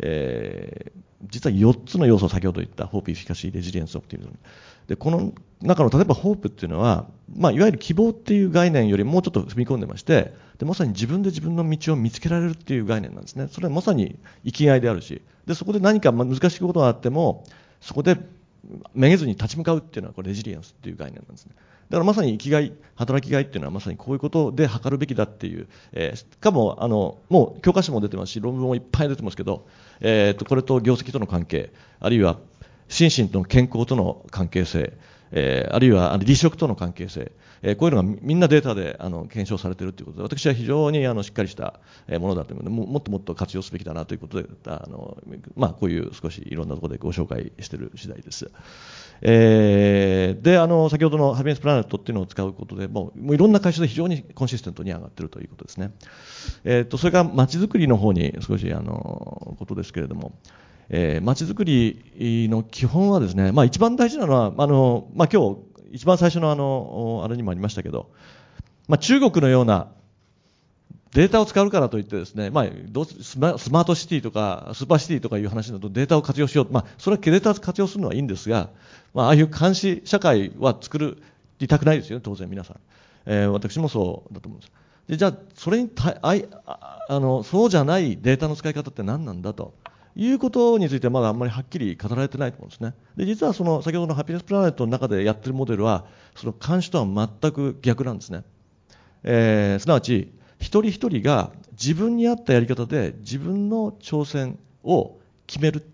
[0.00, 4.38] えー実は4つの要素を先ほど言ったホープ、エフィカシー、レジリエンス、オプティミズム
[4.86, 7.06] でこの中の例えばホープっていうのは、
[7.36, 13.48] まあ、いわゆる希望っていう概念よりもうちょっと踏み込んでましてでまさに自分で自分の道を見つけられるっていう概念なんですね。
[13.50, 15.22] それはまさに生きがいであるし。
[15.46, 17.44] でそこで何か難しいことがあっても
[17.80, 18.16] そこで
[18.94, 21.52] めげずに立ち向かうっていうのはこれレジリエンスっていう概念なんですね。
[21.88, 29.66] だからまさに生きがい、働きがいっていうのはまさにこういうことで測るべきだっていう、えーしかもあのもう教科書も出てますし論文もいっぱい出てますけど、
[30.00, 32.38] えーとこれと業績との関係あるいは
[32.88, 34.92] 心身との健康との関係性、
[35.32, 45.18] えーあるいはあの離職との関係性、えーこういうのがみんなデータであの検証されているということで私は非常にあのしっかりしたえものだというのでももっともっと活用すべきだなということであの、
[45.56, 48.50] まあ、こういう少しいろんなところでご紹介している次第です。
[49.20, 55.92] えーであの先ほどのハピネスプラネットっていうのを使うことでもうもういろんな会社で非常にコンシステントに上がっているということですね。
[56.64, 60.32] えー、とそれから街づくりの方に少しあのことですけれども、
[60.90, 65.60] えー、街づくりの基本はですね、まあ、一番大事なのはあの、まあ、今日
[65.92, 68.10] 一番最初のあのあれにもありましたけど、
[68.88, 69.88] まあ、中国のような
[71.12, 78.70] データを使うからといってですね、まあ、どうスマートシティとかスーパーシティとかいう話だとデータを活用しよう、まあ、それはデータを活用するのはいいんですが、
[79.14, 81.18] まあ、ああいう監視社会は作
[81.58, 82.76] りたくないですよね、当然皆さん。
[83.26, 84.72] えー、私もそうだと思うんです。
[85.08, 89.72] でじゃあ、それにたあいあのそうじゃないデータの使い方って何なんだと
[90.16, 92.94] いうことについてまだあんまりはっきり語られてないと思うんですね。
[93.16, 98.44] で実はその先ほどのハピネスプラネットの中でやってるモデルはその監視とは全く逆なんですね。
[99.24, 105.84] えー、すなわち一人一人が自分に合ったやり方で自分の挑戦を決める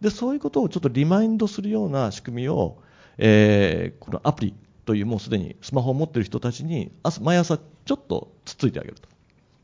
[0.00, 2.78] でそういうことをちょっとリマインドするような仕組みを、
[3.18, 4.54] えー、このアプリ
[4.86, 6.90] というもうすでにスマホを持っている人たちに
[7.20, 9.08] 毎朝ちょっとつっついてあげると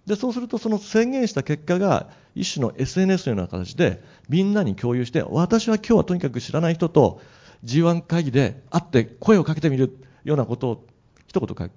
[0.06, 7.20] でそうするとその宣言した結果が一種の SNS のような形でみんなに共有して私は今日はとにかく知らない人と
[7.64, 10.86] G1 会議で会って声をかけてみるようなことを
[11.26, 11.70] 一言書く。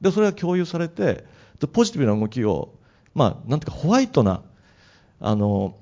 [0.00, 1.24] でそれが共有されて
[1.72, 2.74] ポジティブな動きを、
[3.14, 4.42] まあ、なんていうかホワイトな
[5.20, 5.76] あの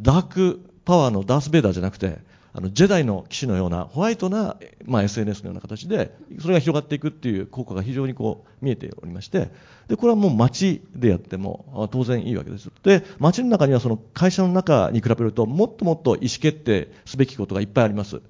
[0.00, 2.18] ダークパワーのダース・ベイダーじゃなくて
[2.54, 9.50] あのジェダイの騎士のようなホワイトな、まあ、SNS のような形でそれが広がっていくっていう効果が非常にこう見えておりまして
[9.88, 12.70] でこれはもう街でやっても当然いいわけです。
[12.82, 18.20] で街の中にはその会社の中に比べるともっともっと意思決定すべきことがいっぱいあります。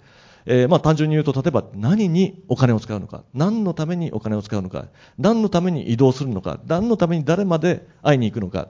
[0.44, 8.68] えー、まあ単純に言うと例えば何にお金を使うのか何のためにお金を使うのか何のために移動するのか何のために誰まで会いに行くのか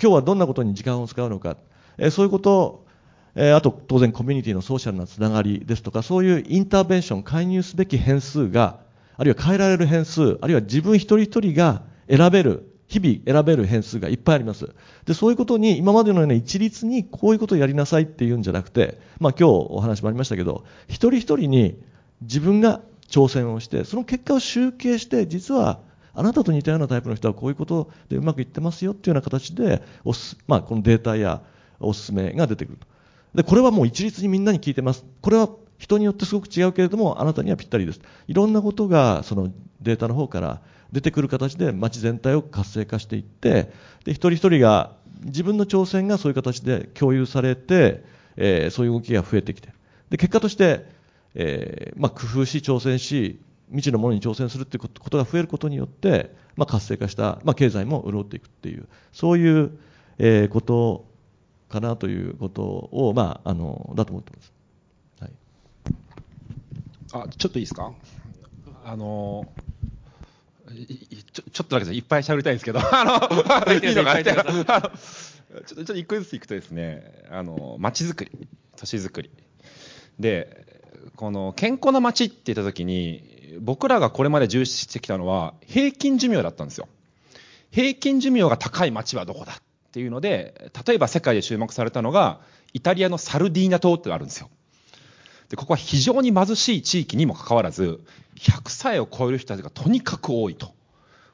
[0.00, 1.56] 今日はどんなことに時間を使うのか、
[1.98, 2.84] え、そういうこと
[3.34, 8.80] えあと当然コミュニティのソーシャルなつながりですとかそういうインターベンション介入すべき変数が
[9.16, 14.74] あるいは変えられる変数あるいは自分一人一人が選べる日々選べる変数がいっぱいあります。
[15.04, 21.78] でそういうことに今までのような一律にこういうことをやりなさいっていうんじゃなくて、まあ、今日お話もありましたけど一人一人に
[22.22, 25.80] 自分が挑戦をしてその結果を集計して実は
[26.14, 31.42] あなたと似たようなタイプの人はこういうことでうまくいってますよっていうような形でおす、まあ、このデータや
[31.78, 32.87] おすすめが出てくると。
[33.34, 35.04] でこれはもう一律にみんなに聞いてます。
[35.20, 35.48] これは
[35.78, 38.00] 人によってすごく違うけれどもあなたにはぴったりです。
[38.26, 40.60] いろんなことがそのデータの方から
[40.92, 43.70] 出てくる形で街全体を活性化していって
[44.04, 44.92] で一人一人が
[45.24, 48.04] 自分の挑戦がそういう形で共有されて、
[48.36, 49.70] えー、そういう動きが増えてきて。
[50.10, 50.86] で結果として、
[51.34, 59.78] えーまあ、工夫し挑戦し未知のものに挑戦するということが増えることによって、まあ、活性化した、まあ、経済も潤っていくっていうそういう、
[60.18, 61.04] えー、こと
[61.68, 64.52] かなということを、まあ、あのだと思ってます。
[65.20, 65.32] はい、
[67.24, 67.92] あちょっといいですか？
[68.84, 69.46] あの
[71.32, 78.30] ちょちょっとだけでいっぱいしゃべりたいんですけど、 あの、いいのかなちょっと、ちょっと一個ずついくとですね、あの、街づくり、
[78.76, 79.30] 都市づくり。
[80.18, 80.66] で、
[81.16, 86.88] この健康な街って言った時に、僕らがこれまで重視してきたのは、平均寿命だったんですよ。
[87.70, 92.40] 平均寿命が高い街はどこだっていうので、例えば世界で注目されたのが、
[92.74, 94.50] イタリアのサルディーナ島ってあるんですよ。
[95.48, 98.00] で、ここは非常に貧しい地域にもかかわらず、
[98.38, 100.74] 100歳を超える人たちがとにかく多いと。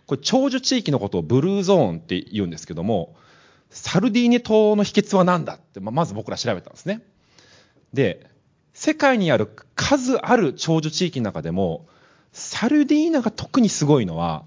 [0.06, 3.16] これ長寿地域のことをブルーゾーンって言うんですけども、
[3.70, 7.02] サルディーニ島の秘訣は何だって、まず僕ら調べたんですね。
[7.92, 8.30] で、
[8.72, 11.88] 世界にある数ある長寿地域の中でも、
[12.32, 14.44] サルディーナが特にすごいのは、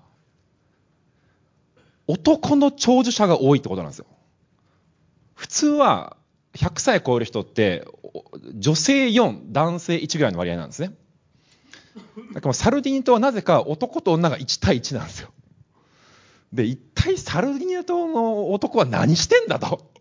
[2.07, 4.05] 男の長寿者が多いってことなんですよ。
[5.35, 6.17] 普通は
[6.55, 7.85] 100歳超える人って
[8.55, 10.93] 女性4男性1ぐらいの割合なんですね。
[12.33, 15.29] だからサルディニ島はなぜか男と女が1対1なんですよ。
[16.53, 19.91] で一体サルディニ島の男は何してんだと。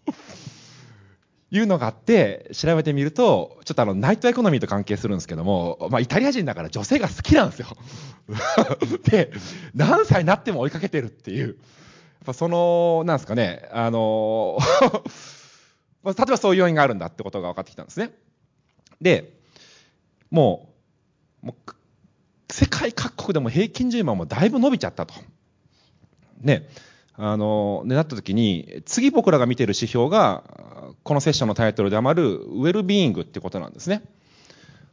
[1.53, 7.69] いうのがあって調べてみるとちょっとあのナイトエコノミーと関係するんですけども、まあ、イタリア人だから女性が好きなんですよ。
[9.09, 9.31] で
[9.73, 11.57] 何歳になっても追いかけてるっていう。
[12.27, 14.59] ぱその、なんですかね、あの
[16.05, 18.13] 例えばそういう要因があるんだってことが分かってきたんですね。
[19.01, 19.39] で、
[20.31, 20.69] も
[21.43, 21.73] う、もう
[22.53, 25.15] 世界各国でも平均寿命もだいぶ伸びちゃったと。
[26.41, 26.69] ね、
[27.15, 30.45] あの、ね、なった時に、次僕らが見てる指標が、
[31.03, 34.03] このセッションのタイトルで余るウェルビーイングってことなんですね。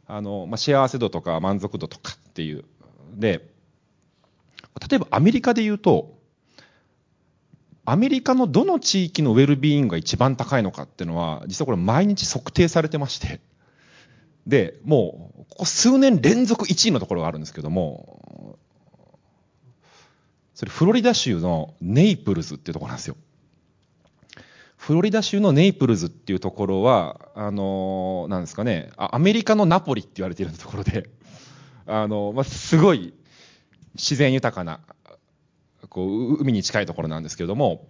[0.06, 2.64] あの、まあ、幸せ度とか満足度とかっていう。
[3.14, 3.48] で、
[4.88, 6.13] 例えばアメリカで言うと、
[7.86, 13.40] アメリカのどの地域のウェルビーイングが一番高いのかっていうのは、実はこれ毎日測定されてまして、
[14.46, 18.58] で、もう、ここ数年連続1位のところがあるんですけども、
[20.54, 23.16] それフロリダ州のネイプルズっていうところなんですよ。
[24.76, 31.08] フロリダ州のネイプルズっていうところは、あの、なんですかね、アメリカのナポリって言われているところで、
[31.86, 33.14] あの、まあ、すごい
[33.94, 34.80] 自然豊かな
[35.88, 37.86] こう海に近いところなんですけれども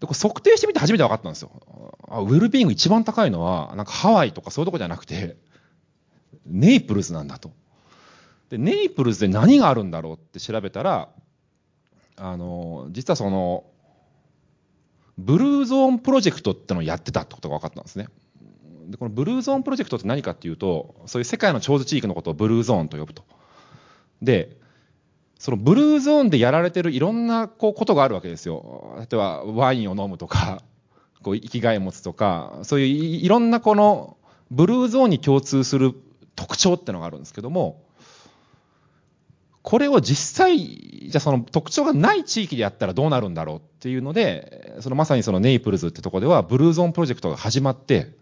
[0.00, 1.50] でこれ測定してみて初めて分かったんですよ。
[2.08, 5.36] あウェルビーイング一番高いのはなんかハワイとかそういうとこじゃなくて
[6.46, 7.52] Naples なんだと。
[8.50, 11.10] で Naples で何があるんだろうって調べたら
[12.16, 13.64] あの実はその
[15.18, 18.08] ブルーゾーンプロジェクトってのをやってたってことが分かったんですね。
[18.86, 23.24] でこのブルーゾーンプロジェクトって何かっていうとそういう世界の長寿地域のことをブルーゾーンと呼ぶと。
[24.22, 24.56] で
[25.38, 28.96] そのブルーゾーンでやられてるいろんなこうことがあるわけですよ。
[28.98, 30.62] 例えばワインを飲むとか、
[31.22, 34.16] こう生きがいを持つとか、そういういろんなこの
[34.50, 35.94] ブルーゾーンに共通する
[36.34, 37.82] 特徴ってのがあるんですけども、
[39.62, 48.14] これを実際、じゃその特徴がない地域でやったらどうなるんだろうっていうので、そのまさにそのネイプルズってとこではブルーゾーンプロジェクトが始まって、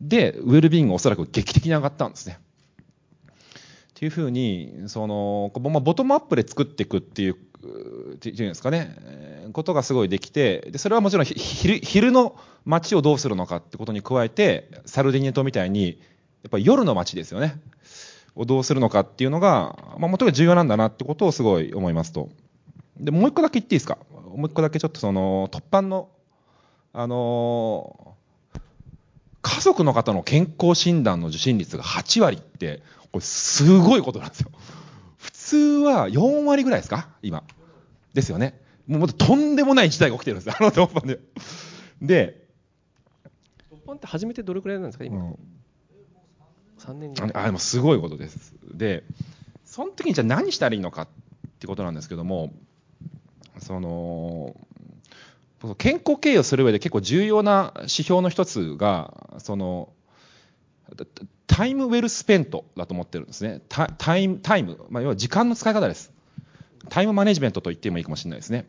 [0.00, 2.38] で、ウェルビーングおそらく劇的に上がったんですね。
[4.04, 7.36] いうふうにその、まあ、ボトムアップで作っていくっていう
[8.14, 8.96] っていうんですかね。
[9.52, 15.98] ことがすごいできてでそれはもちろん昼昼の街をどうするのかってことに加えてサルディニエ島みたいに
[16.42, 17.60] やっぱり夜の街ですよね。
[18.36, 22.30] をどうするのかっていうのが、まあ、もともと重要なんだなってことをすごい思いますと。
[22.96, 23.98] でもう一個だけ言っていいですか。
[24.10, 26.08] もう一個だけちょっとその突版の
[26.92, 28.14] あの
[29.42, 32.82] 家族の方の健康診断の受診率が8割って
[33.14, 34.50] これすごいことなんですよ。
[35.18, 37.10] 普通は4割ぐらいですか？
[37.22, 37.44] 今。
[38.12, 38.60] ですよね。
[38.88, 40.56] もうとんでもない事態が起きてるんです。
[40.56, 41.20] あの突破で。
[42.02, 42.48] で、
[43.70, 45.16] 突破って初めてどれくらいなんですか今？
[45.16, 45.38] うん、
[46.80, 47.30] 3年ぐらい。
[47.34, 48.52] あ、でもすごいことです。
[48.72, 49.04] で、
[49.64, 51.08] その時にじゃあ何したらいいのかっ
[51.60, 52.52] てことなんですけども、
[53.60, 54.56] その、
[55.78, 59.92] 健康経営をする上で結構重要な指標の一つが、その、
[61.46, 63.60] タイムウェルスペントだと思ってるんですね。
[63.68, 66.12] タイム、タイム、まあ、要は時間の使い方です。
[66.88, 68.66] タイムマネジメントと言ってもいいかもしれないですね。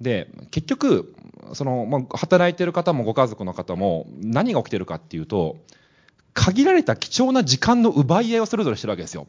[0.00, 1.14] で、結局、
[1.54, 5.56] その、まあ、働いてる方もご家族の方も何が起きてるかっていうと、
[6.34, 9.26] 限られた貴重な時間の奪い合いをそれぞれしてるわけですよ。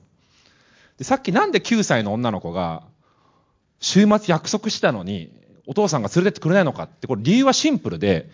[0.98, 2.84] で、さっきなんで9歳の女の子が、
[3.80, 5.32] 週末約束したのに、
[5.66, 8.30] お父さんが連れてってくれないのかって、これ理由はシンプルで、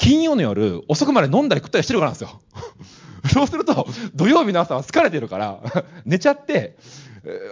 [0.00, 2.40] 金曜の夜、遅くまで飲んだり食ったりしてるからなんですよ。
[3.34, 5.60] そうすると、土曜日の朝は疲れてるから、
[6.06, 6.76] 寝ちゃって、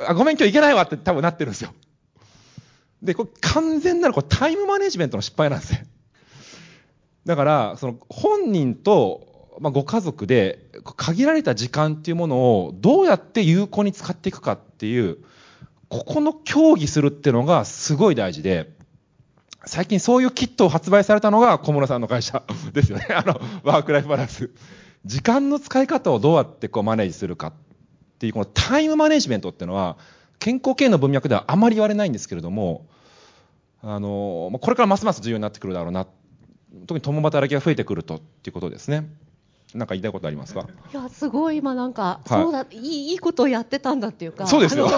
[0.07, 1.75] あ、ごめん今日行けないわって多分なってるんですよ。
[3.03, 5.87] で、これ完全なるこれタイムマネジメントの失敗なんですね。
[7.25, 15.19] だから、その本人と、まあ、ご家族で限られた時間っていうものをどうやって有効に使っていくかっていう、
[15.89, 18.76] ここの協議するっていうのがすごい大事で、
[19.67, 22.43] 最近そういうキットを発売されたのが小室さんの会社
[22.73, 23.07] ですよね。
[23.15, 24.51] あの、ワークライフバランス。
[25.05, 27.53] 時間の使い方をどうやってこうマネージするかっ
[28.19, 29.97] ていう、このタイムマネジメントっていうのは、
[30.39, 32.87] 健康系の文脈ではあまり言われないんですけれども、
[33.83, 36.07] あの、これからますます重要になってくるだろうな。
[36.87, 39.09] 特に共働きが増えてくるとっていうことですね。
[39.77, 40.67] なんか言いたいことありますか？
[40.93, 44.47] いや、すごい、今なんか、はい、そうだ、いい、いいことをやってたんだっていうか。
[44.47, 44.89] そうですよ。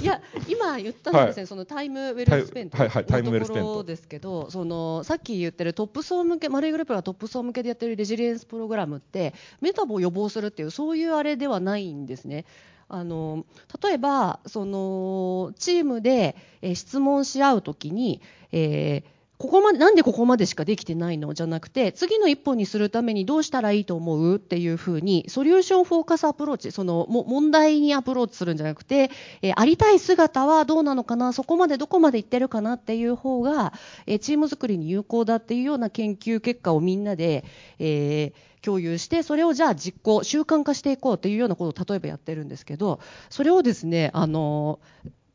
[0.00, 12.44] いや、今言ったのはですね、はい、その time well spent のところですけど、その、さっき言ってるトップ層向け、マルイグループがトップ層向けでやってるレジリエンスプログラムって、メタボを予防するっていう、そういうあれではないんですね。
[12.88, 13.44] あの
[13.82, 18.20] 例えばそのチームで、えー、質問し合うときに、
[18.52, 29.10] えーここまで、なんでここまでしかできてないのじゃなくて、次の一歩にするためにどうしたらいいと思うっていうふうに、 solution focus approach、その、も問題にアプローチするんじゃなくて、
[29.42, 33.74] えー、ありたい姿はどうなのかな、そこまでどこまでいってるかなっていう方が、
[34.06, 37.44] えー、チーム作りに有効だっていうような研究結果をみんなで、
[37.78, 44.78] えー、共有して、それをじゃあ実行、習慣化していこうっていうようなことを例えばやってるんですけど、それをですね、あの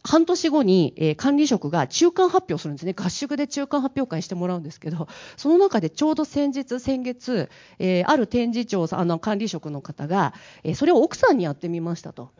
[0.03, 2.93] 半年後に、えー、管理職が中間発表するんですね。
[2.93, 10.33] 合宿で中間発表会してもらうんですけど、その中でちょうど先日、先月、えー、ある展示長さん、あの、管理職の方が、
[10.63, 12.31] えー、それを奥さんにやってみましたと。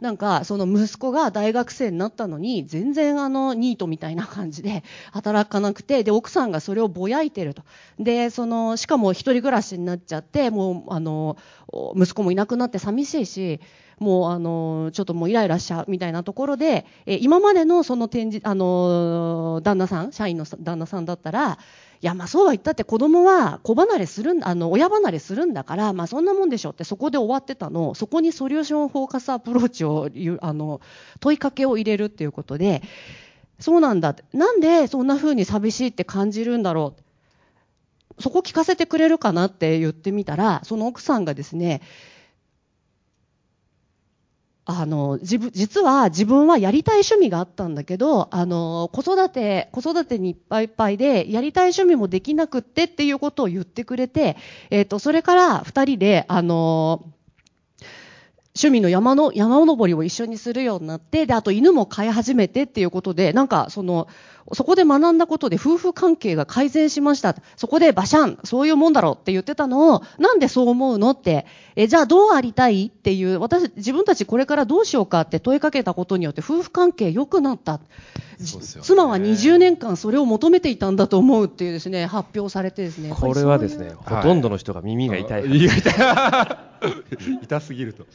[0.00, 7.62] なんか、その息子が大学生になったのに、全然あの、ニートみたいな感じで働かなくて、で、奥さんがそれをぼやいてると。
[7.98, 11.36] で、その、しかも一人暮らしになっちゃって、もう、あの、
[11.96, 13.60] 息子もいなくなって寂しいし、
[13.98, 21.58] もうあのちょっともうイライラしちゃうみたいなところで、え今までのその展示あの旦那さん社員の旦那さんだったら
[22.00, 27.94] いやまあそうは言ったって子供は子離れするんあの親離れするんだからまあそんなもんでしょってそこで終わってたの。
[27.94, 30.08] そこに solution focus approach を
[30.40, 30.80] あの
[31.20, 32.82] 問いかけを入れるっていうことで
[33.58, 34.14] そうなんだ。
[34.32, 37.02] なんでそんな風に寂しいって感じるんだろう。
[38.22, 41.82] そこ聞かせてくれるかなって言ってみたらその奥さんがですね
[44.70, 54.36] あの自分実は自分はやりたい趣味があったんだけどあの子育て子育てにいっぱいいっぱいでやりたい趣味もできなくってっていうことを言ってくれて、
[54.68, 57.02] えっとそれから二人であの
[58.58, 64.08] 趣味の山の山登りを一緒にするようになってであと犬も飼い始めてっていうことでなんかその
[64.52, 67.36] そこで学んだことで夫婦関係が改善しました。
[67.56, 71.46] そこでバシャンそういうもんだろうって言ってたのをなんでそう思うのって
[71.76, 77.80] えじゃあどうありたいっていう私自分たちこれからどうしようかって問いかけたことによって夫婦関係良くなった、
[78.38, 85.94] 妻は20年間それを求めていたんだと思うっていうですね発表されてですねこれはですねほとんどの人が耳が痛い、耳が痛い。
[87.42, 88.06] 痛すぎると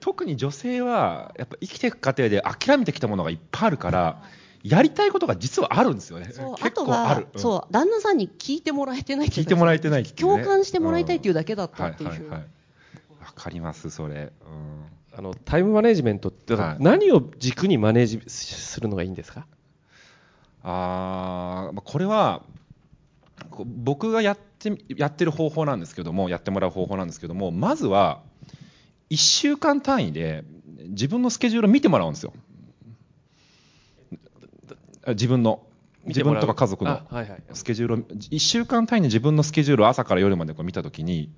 [0.00, 4.22] 特に女性はやっぱ生きていく過程で諦めてきたものがいっぱいあるから、
[4.62, 6.30] やりたいことが実はあるんですよね。
[6.32, 7.40] そうあ結とは構ある、うん。
[7.40, 10.34] そう旦那さんに聞いてもらえてないっていうか聞いてもらえてないっていうね。
[10.36, 12.40] 共感してもらいたいっていうだけだったっていう、はいはいはい。
[13.20, 14.28] わかりますそれ、うん。
[15.16, 16.82] あのタイムマネジメントってはい。
[16.82, 19.46] 何を軸にマネージするのがいいんですか、
[20.62, 22.42] ああこれは
[23.64, 28.22] 僕がやってやってる方法なんですけどもやってもらう方法なんですけどもまずは
[29.10, 30.44] 1週間単位で
[30.88, 32.32] 自分のスケジュールを見てもらうんですよ。
[35.04, 35.62] あ自分の。
[36.06, 37.02] 自分とか家族の
[37.52, 37.98] スケジュールを。
[37.98, 41.30] 1週間単位で自分のスケジュールを朝から夜までこう見たときに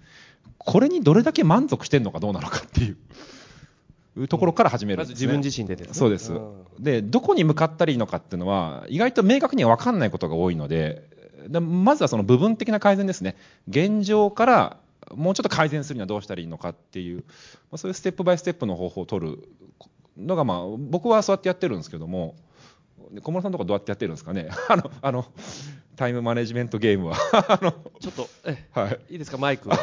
[0.59, 2.97] これにどれだけ満足してるのかどうなのかっていう。
[4.29, 5.13] ところから始めるんです、ね。
[5.13, 5.95] まず自分自身でですね。
[5.95, 6.65] そうです、うん。
[6.79, 11.09] でどこに向かったらいいのかっていうのは意外と明確には分かんないことが多いので
[11.49, 13.37] でまずはその部分的な改善ですね。
[13.69, 14.77] 現状から
[15.15, 17.23] もうちょっと改善するにはどうしたらいいのかっていう、ま
[17.73, 19.49] あ、そういうステップバイステップの方法を取る
[20.17, 22.35] のが、まあ、僕はそうやってやってるんですけども
[23.13, 24.51] で小室さんとかどうやってやってるんですかね？
[24.69, 25.27] あのあの
[25.97, 27.17] タイムマネジメントゲームは。
[27.33, 29.01] あのちょっとえはい。
[29.11, 29.39] いいですか？
[29.39, 29.69] マイク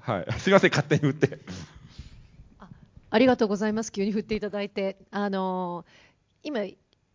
[0.00, 1.38] はい、すみません勝手に打って。
[3.10, 3.90] ありがとうございます。
[3.92, 5.84] 急に振っていただいて、あの
[6.44, 6.60] 今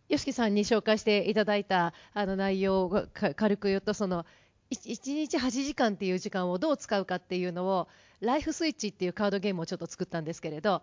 [0.08, 4.26] 吉木さんに紹介していただいたあの内容がか軽く言うとその
[4.70, 7.88] 1日8時間っていう時間をどう使うかっていうのを
[8.20, 10.82] ライフスイッチっていうカードゲームをちょっと作ったんですけれど、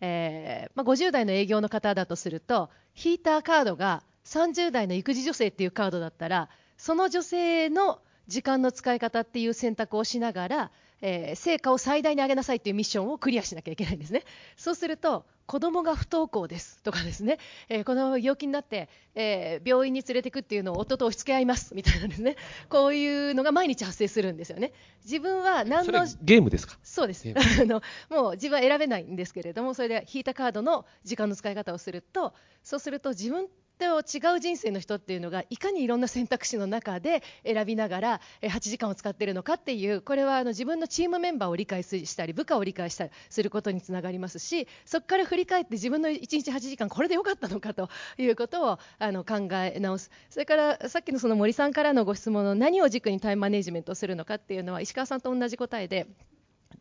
[0.00, 10.70] えーまあ、50代の営業の方だとするとヒーターカードが30代の育児女性っていうカードだったらその女性の時間の使い方っていう選択をしながら、
[11.02, 14.22] えー成果を最大に上げなさいっていうミッションをクリアしなきゃいけないんですね。
[14.56, 17.38] そうすると子供が不登校ですとかですね、
[17.68, 22.36] えー、この病気になって、えー病院に連れてくっていうのを夫と押し付け合いますみたいなですね。
[22.68, 24.72] こういうのが毎日発生するんですよね。
[25.04, 26.78] 自分は何のゲームですか？
[26.84, 27.24] そうです。
[27.24, 32.32] ゲ あのもう自分は選べないんですけれどもそれで引いたカードの時間の使い方をすると
[32.62, 33.48] そうすると自分
[33.82, 50.10] と違う人生の人っていうのがいかにいろんな選択肢の中で選びながら8時間を使っているのかっていうこれはあの自分のチームメンバーを理解したり部下を理解したりすることにつながりますしそこから振り返って自分の1日8時間これでよかったのかということをあの考え直す。
[50.30, 56.06] それからさっきのその森さんからのご質問の何を軸にタイムマネジメントをするのかっていうのは石川さんと同じ答えで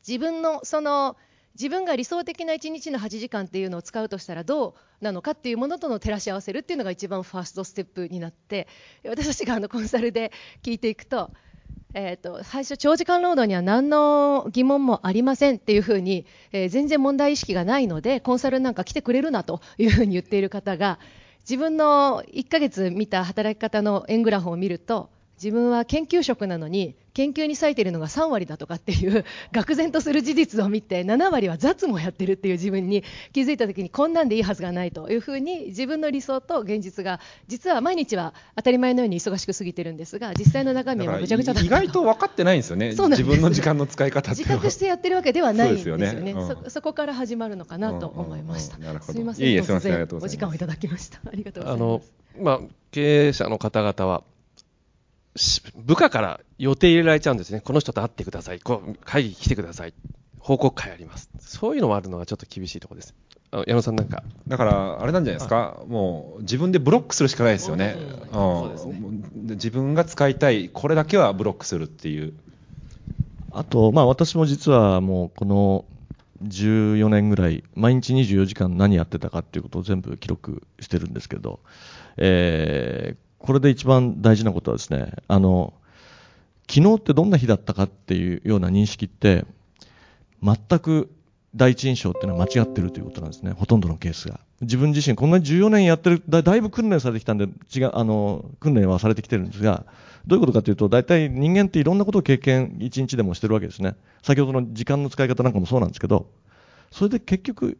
[0.07, 1.17] 自分のその
[1.55, 8.67] 自分が理想的な1日の8時間っていうのを使うとしたらどうなのかっていうものとの照らし合わせるっていうのが一番ファーストステップになって
[9.05, 10.31] 私たちがあのコンサルで
[10.63, 11.31] 聞いていくと,、
[11.93, 20.99] えー、と最初長時間労働には何の疑問もありませんっていうふうに、えー全然問題意識がないのでコンサルなんか来てくれるなというふうに言っている方が
[21.41, 25.09] 自分の1ヶ月見た働き方の円グラフを見ると
[25.41, 42.91] 自分は研究職なのに研究に割いているのが3割だとかっていう 愕然とする事実を見て7割は雑務をやってるっていう自分に気づいた時にこんなんでいいはずがないというふうに自分の理想と現実が実は毎日は当たり前のように忙しく過ぎてるんですが実際の中身はぐちゃぐちゃだ意外と分かってないんですよね。
[43.11, 46.13] 自分の時間の使い方自覚してやってるわけではないんですよね。
[46.13, 46.31] ね。
[46.33, 46.47] うん。
[46.47, 50.07] そそこから始まるのかなと思いました、うんうんうんなるほどすみません。
[50.21, 51.19] お時間をいただきました。
[51.25, 54.30] ありがとうござあのいます、まあ、経営者の方々は、し
[55.75, 57.61] 部下から予定入れられちゃうんですね。
[57.61, 58.59] この人と会ってください。
[58.59, 59.93] こう会議来てください。
[60.39, 61.29] 報告会あります。
[61.39, 63.15] そういうのもあるのがちょっと厳しいところです。
[63.51, 64.23] あの矢野さんなんか。
[64.47, 67.97] だからあれなんじゃないですか、もう自分でブロックするしかないですよね、
[69.33, 72.33] 自分が使いたい、これだけはブロックするっていう、
[73.51, 75.85] あと、まあ、私も実はもうこの
[76.43, 81.59] 14年ぐらい、毎日24時間何やってたかっていうことを全部記録してるんですけど、
[82.17, 85.73] えーこれで一番大事なことはですね、あの、
[86.69, 89.45] 昨日ってどんな日だったかっていうような認識って、
[90.41, 91.11] 全く
[91.53, 94.39] 第一印象っていうのは間違ってるということなんですね、ほとんどのケースが。
[94.61, 99.85] 自分自身、こんなに14年やってる、だだいぶ訓練されてきたんで、違う、あの、訓練はされてきてるんですが、
[100.27, 103.95] どういうことかというと、大体人間っていろんなことを経験、一日でもしてるわけですね。
[104.21, 106.27] 先ほどの時間の使い方なんかもそうなんですけど、
[106.91, 107.77] それで結局、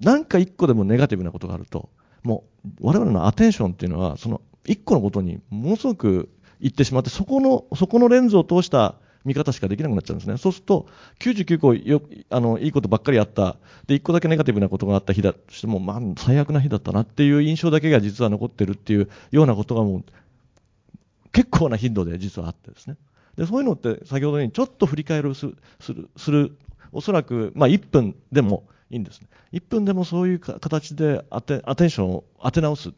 [0.00, 1.88] なんか一個でもネガティブなことがあると、
[2.24, 2.44] も
[2.80, 10.36] う我々のアテンションっていうのは、その一個のことにものすごくいってしまって、そこの、そこのレンズを通した見方しかできなくなっちゃうんですね。
[10.38, 10.86] そうすると、
[11.20, 13.56] 99個よあのいいことばっかりあった、
[13.86, 20.04] で、1個だけネガティブなことがあった日だとしても、まあ、最悪な日だったなっていう印象だけが実は残ってるっていうようなことがもう、
[21.32, 22.96] 結構な頻度で実はあってですね。
[23.36, 26.56] で、そういうのって先ほどにちょっと振り返るする、する、する
[26.92, 28.64] おそらく、まあ、1分でも
[28.94, 29.28] いいんですね。
[29.52, 32.92] 1分でもそういう形でアテアテンションを当て直す。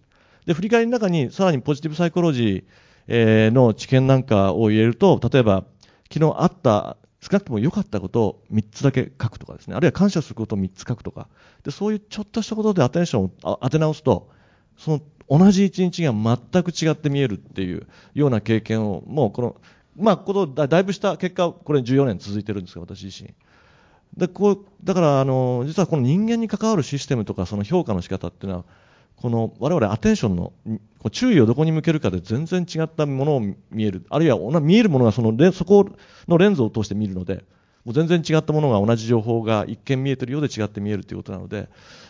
[0.47, 5.65] で、振り返りの中にさらにポジティブサイコロジー、の知見なんかを入れると、例えば、
[6.13, 11.29] 昨日あった、少なくとも良かったことを3つだけ書くとかですね、あるいは感謝することを3つ書くとか、
[11.65, 13.31] でそういうちょっとしたことでアテンションを
[13.63, 14.31] 当て直すと、
[14.77, 19.57] その同じ一日が全く違って見えるっていうような経験を、もうこの、
[19.97, 23.35] まあ、このだだいぶした結果、これ14年続いてるんですが、私自身。
[24.17, 28.65] でこうだからあの、実はこの人間に関わるシステムとか、その評価の仕方っていうのは、
[29.17, 30.53] この我々アテンションの
[30.99, 35.89] こう注意をどこに向けるかで全然違ったものを見える、あるいは見えるものがそのレそこ
[36.29, 37.45] のレンズを通して見るので、
[37.87, 41.69] もう全然違ったものが同じ情報が一見見えてるようで違って見えるということなので、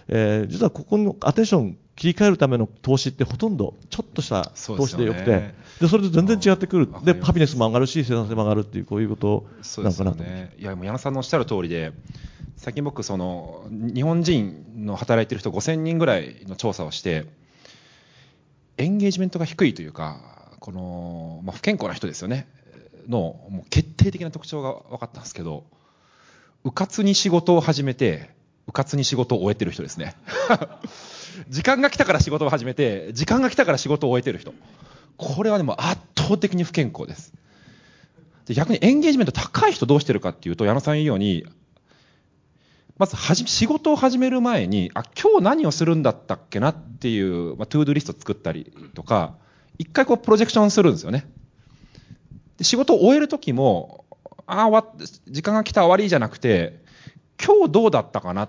[0.08, 9.46] えー実はここのアテンション切り替えるための投資ってほとんどちょっとした投資でよくて、でそれで全然違ってくるでハピネスも上がるし、生産性も上がるっていう、こういうこと
[9.82, 10.22] なのかなと。
[10.22, 10.52] よね。
[10.58, 11.92] いや、もう矢野さんのおっしゃる通りで、
[12.56, 17.26] 最近僕、その、日本人の働いてる人5000人ぐらいの調査をして、
[18.78, 22.46] エンゲージメントが低いというか、この、まあ、不健康な人ですよね、
[23.08, 23.18] の、
[23.50, 25.64] もう決定的な特徴が分かったんですけど、
[26.64, 28.30] うかつに仕事を始めて、
[28.66, 30.16] うかつに仕事を終えてる人ですね。
[31.48, 34.52] 時間が来たから仕事を始めて、時間が来たから仕事を終えてる人。
[35.16, 37.32] これはでも圧倒的に不健康です。
[38.46, 41.44] で逆にエンゲージメント高い人どうしてるかっていうと、矢野さん言うように、
[42.98, 49.34] まずはじ仕事を始める前に、あ、今日何をするんだったっけなっていう、まあ、 to do list 作ったりとか、
[49.78, 51.26] 一回こうプロジェクションするんですよね。
[52.58, 54.04] で仕事を終える時も、
[54.46, 56.82] あ終わ時間が来た終わりじゃなくて、
[57.44, 58.48] 今日どうだったかな？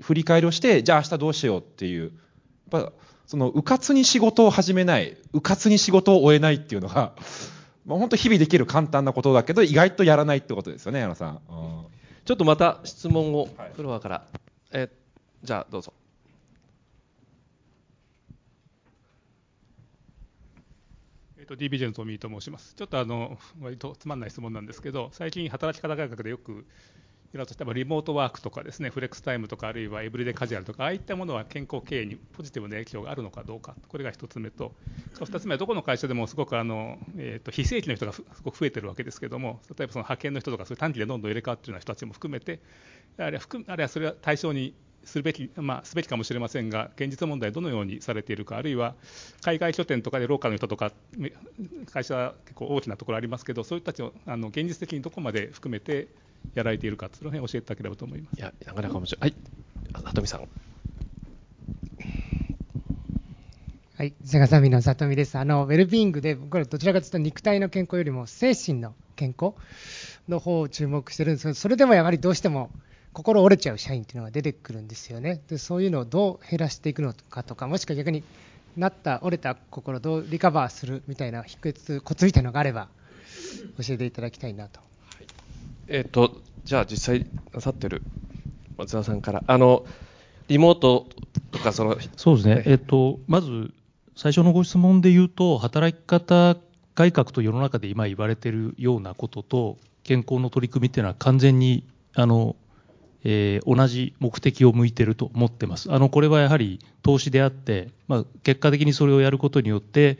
[0.00, 2.12] 振り返りをして、じゃあ明日どうしようっていう、
[2.72, 2.92] やっぱ
[3.26, 7.14] その、うかつに仕事を始めない、うかつに仕事を終えないっていうのが、
[7.86, 11.40] まあ、本当日々できる簡単なことだけど、意外とやらないってことですよね、矢野さん。
[11.48, 11.84] うん
[12.24, 14.24] ちょっとまた質問をフロアから、
[14.72, 14.88] え
[15.42, 15.92] じゃあどうぞ。
[21.44, 22.74] えっと DBJ のトミーと申します。
[22.74, 26.64] ちょっとあの割とつまんない質問なんですけど、最近働き方改革でよく
[27.34, 34.72] 例えばリモートワークとかですね、フレックスタイムとかあるいはエブリデイカジュアルとかああいったものは健康経営にポジティブな影響があるのかどうか、これが一つ目と、
[35.12, 42.60] 二つ目はどこの会社でもすごくあのえっと非正規の人がすごく増えてるわけですけども、例えばその派遣の人とかそういう短期でどんどん入れ替わっているような人たちも含めて、
[43.18, 44.72] あるいは含あるいはそれは対象に
[45.04, 48.94] するべき、まあ、すべきかもしれませんが、現実問題、どのようにされているか、あるいは
[49.42, 51.32] 海外拠点とかでローカルの人とか、め
[51.90, 56.08] 会社、結構大きなところありますけど、そういう人たちをあの現実的にどこまで含めて
[56.54, 58.38] やられているか、その辺教えていただければと思います。
[58.38, 59.20] いや、なかなか面白い。
[59.20, 59.34] はい、
[60.04, 60.48] 里見さん。
[63.96, 65.38] はい、セガサミの里見です。
[65.38, 69.54] あの、ウェルビーイングで、僕らどちらかというと肉体の健康よりも精神の健康
[70.28, 72.70] の方を注目してるんですけど、それでもやはりどうしても
[73.14, 75.40] 心折れちゃう社員っていうのが出てくるんですよね。
[75.48, 78.24] で、そういうのをどう減らしていくのかとか、もしくは逆に
[78.76, 82.88] なった、折れた心をどうリカバーするみたいな秘訣、コツみたいなのがあれば、
[83.78, 84.80] 教えていただきたいなと。
[85.86, 88.02] えっ、と、じゃあ実際なさってる
[88.76, 89.86] 松田さんから、あの、
[90.48, 91.06] リモート
[91.52, 93.72] とか、その、そうですね、えっと、まず
[94.16, 96.56] 最初のご質問で言うと、働き方
[96.96, 101.84] 改革と世の中で今言われているようなことと、健康の取り組みっていうのは完全に
[102.16, 102.54] あの、
[103.24, 105.92] えー同じ目的を向いてると思ってます。
[105.92, 110.18] あのこれはやはり投資であって、まあ、結果的にそれをやることによって、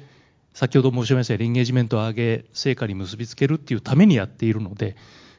[0.54, 4.96] 先ほど申し上げましたようにエンゲージメントを上げ、成果に結びつけるっていうためにやっているので、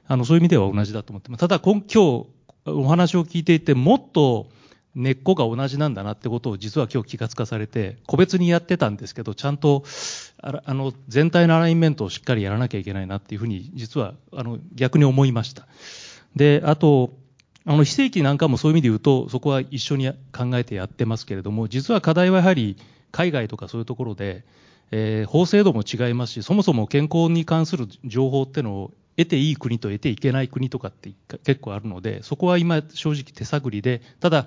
[0.07, 1.39] あのそういう意味では同じだと思ってます。
[1.39, 2.27] ただ今今日
[2.67, 4.49] お話を聞いていて、もっと
[4.93, 9.83] 根っこが同じなんだなってことを実は今日気がつかされて、個別にやってたんですけど、ちゃんと
[10.41, 15.67] ああの全体のアラインメントをしっかりやらなきゃいけないなっていうふうに、実はあの逆に思いました。
[16.35, 17.13] で、あと、
[17.67, 22.77] あの非正規なんかもそういう意味で言うと、そこは一緒に考えてやってますけれども、実は課題はやはり
[23.11, 24.43] 海外とかそういうところで、
[24.91, 31.11] えー法制度も違いますし、そもそも健康に関する情報ってのを得ていい国と得ていけない国とかって
[31.43, 34.45] 結構あるので、そこは今、正直手探りで、ただ、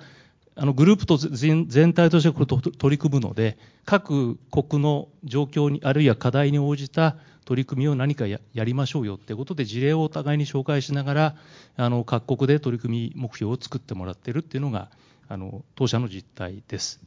[0.55, 7.17] あのグループと全全体としてこれと取り組むので、各国の状況に、あるいは課題に応じた
[7.49, 11.35] 取り組みを何かやりましょうよってことで、事例をお互いに紹介しながら、
[11.77, 14.91] あの各国で取り組み目標を作ってもらっているっていうのが、
[15.27, 16.99] あの当社の実態です。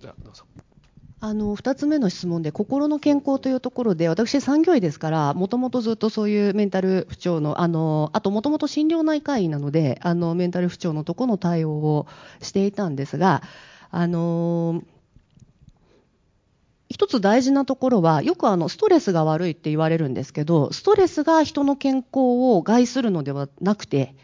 [0.00, 0.44] じゃどうぞ。
[1.20, 12.06] あの2つ目の質問で心の健康というところで私、産業医ですからもともとずっとそういうメンタル不調のあのあともともと心療内科医なのであのメンタル不調のところの対応を
[12.40, 13.42] していたんですが
[13.90, 14.82] あの
[16.90, 22.06] 一つ大事なところはよくあのストレスが悪いって言われるんですけどストレスが人の健康
[22.54, 24.14] を害するのではなくて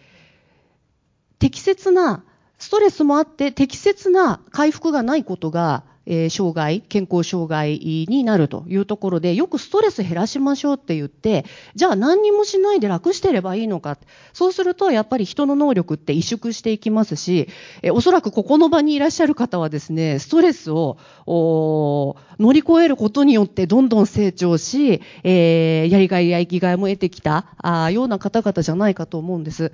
[1.38, 2.24] 適切な
[2.58, 7.78] ストレスもあって適切な回復がないことがえ、障害、健康障害
[8.08, 11.44] になるというところで、よくストレス減らしましょうって言って、
[11.74, 13.98] じゃあ何にもしないで楽してればいいのか。
[14.32, 17.48] そうすると、やっぱり人の能力って萎縮していきますし、
[17.82, 20.96] え、おそらくここの場にいらっしゃる方はですね、ストレスを
[21.26, 29.72] 乗り越えることによってどんどん成長し、えー、やりがいや生きがいも得てきたあような方々じゃないかと思うんです。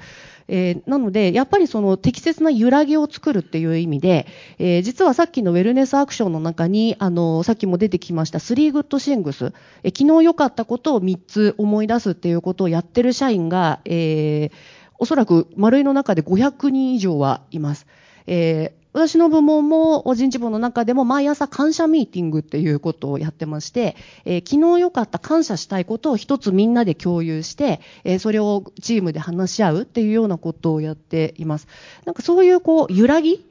[0.48, 4.26] えー、なので、やっぱりその適切な揺らぎを作るっていう意味で、
[4.58, 14.56] えー、実はさっきのウェルネスアクションの中に、あの、さっきも出てきましたスリーグッドシングス、えー、昨日良かったことを3つ思い出すっていうことをやってる社員が、えー、
[14.98, 17.86] おそらく丸いの中で500人以上はいます。
[18.26, 31.68] えー私の部門も人事部の中でも毎朝感謝ミーティングっていうことをやってまして、えー、昨日良かった感謝したいことを一つみんなで共有して、えー、それをチームで話し合うっていうようなことをやっています。
[32.04, 33.44] なんかそういうこう揺らぎ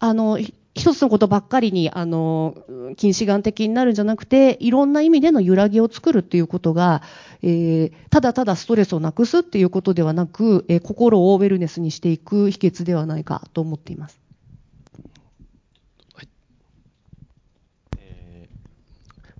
[0.00, 0.38] あの
[0.78, 2.56] 一つのことばっかりに、あの、
[2.96, 7.02] 近視眼的になるんじゃなくて、いろんな意味での揺らぎを作るっていうことが、
[7.42, 14.27] えー、ただただストレスをなくすっていうことではなく、えー、心をウェルネスにしていく秘訣ではないかと思っています。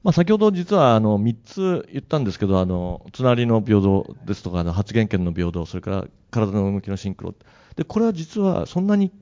[0.02, 7.34] まあ、先ほど実はあの3つ言ったんですけど、あの隣の平等ですとか、あの発言権の平等、それから体の動きのシンクロ、
[7.76, 9.12] でこれは実はそんなに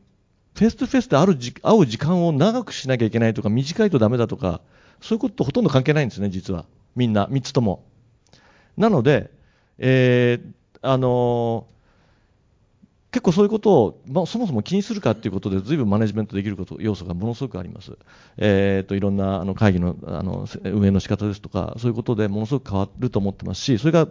[0.55, 4.61] フェストフェスで会う時会う時間を長くしなきゃいけないとか、短いとダメだとか、
[5.01, 7.85] そういうこととほとんど関係ないんですね、実は、みんな、3つとも。
[8.77, 9.31] なので、
[9.79, 10.53] えー、
[10.83, 11.67] あの
[13.13, 17.97] 結構そういうことを、まあ、そもそも気にするかということで、ずいぶんマネジメントできること要素がものすごくあります。
[18.37, 24.09] えーと、いろんなあの会議のあの運営の仕方ですとか、そういうことでものすごく変わると思ってますし、それが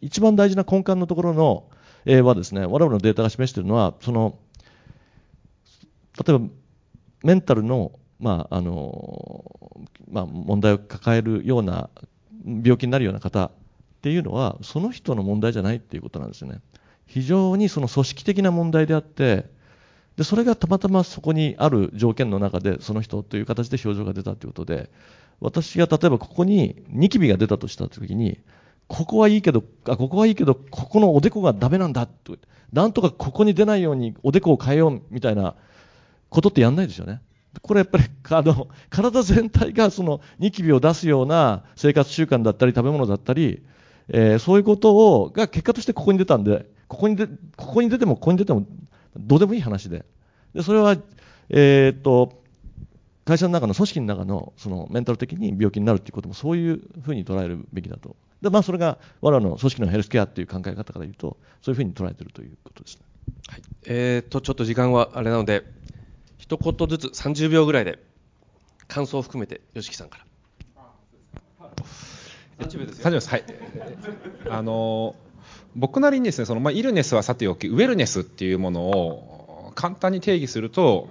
[0.00, 1.68] 一番大事な根幹のところの、
[2.04, 4.38] えー、はですね、我々のデータが示しているのは、その
[6.26, 6.44] 例えば
[7.22, 9.44] メンタルの,、まああの
[10.10, 11.90] まあ、問題を抱えるような
[12.44, 13.50] 病気になるような方っ
[14.02, 16.60] ていうのはその人の問題じゃないっていうことなんですよね
[17.08, 19.46] 非常にその組織的な問題であって
[20.16, 24.90] でそれがたまたまそこにある条件の中でその人という形で症状が出たということで
[25.40, 28.38] 私が例えばここにニキビが出たとしたときに
[28.88, 32.36] ここはいいけどあここはいいけどここのおでこがダメなんだと
[32.72, 35.54] なんとかここに出ないようにおでこを変えようみたいな
[36.28, 37.22] ことってやんないですよね。
[37.62, 43.62] これやっぱりあの体全体がそのニキビを出すような生活習慣だったり食べ物だったり、
[44.08, 47.26] えー、そういうことをが結果としてここに出たんでここにで
[47.56, 48.66] ここに出てもここに出ても
[49.16, 50.04] どうでもいい話で。
[50.54, 50.96] でそれは、
[51.50, 52.42] えー、っと
[53.24, 58.16] 会社の中の組織の中のそのメンタル的に病気になるということもそういうふうに捉えるべきだと。
[58.40, 63.02] で、まあ、それが我々の組織のヘルスケアという考え方から言うとそういうふうに捉えているということですね。
[63.48, 63.62] はい。
[63.86, 65.64] えーとちょっと時間はあれなので
[66.38, 67.98] 一言ずつ30秒ぐらいで
[68.86, 70.24] 感想を含めて YOSHIKI さんから。
[72.58, 73.44] 大丈夫です大丈夫ですはい。
[74.50, 75.14] あの
[75.76, 81.08] 僕なりにですねその、まあ、イルネスはさておきウェルネスっていうものを簡単に定義すると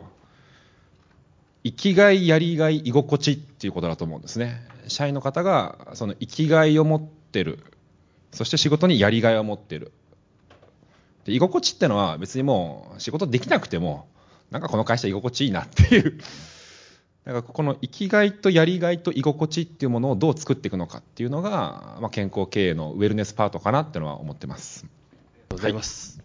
[1.64, 4.62] 生きがいやりがい居心地っていうことだと思うんですね。
[4.88, 7.60] 社員の方がその生きがいを持ってる。
[8.32, 9.92] そして仕事にやりがいを持ってる。
[11.26, 14.08] で居心地ってのは別にもう仕事できなくても
[14.50, 16.20] なんかこの会社居心地いいなっていう
[17.28, 24.86] だからこの生きがいとやりがいと居心地っていうものをどう作っていくのかっていうのが、まあ、健康経営のウェルネスパートかなっていうのは思ってます。
[24.86, 26.22] ありがとうございます。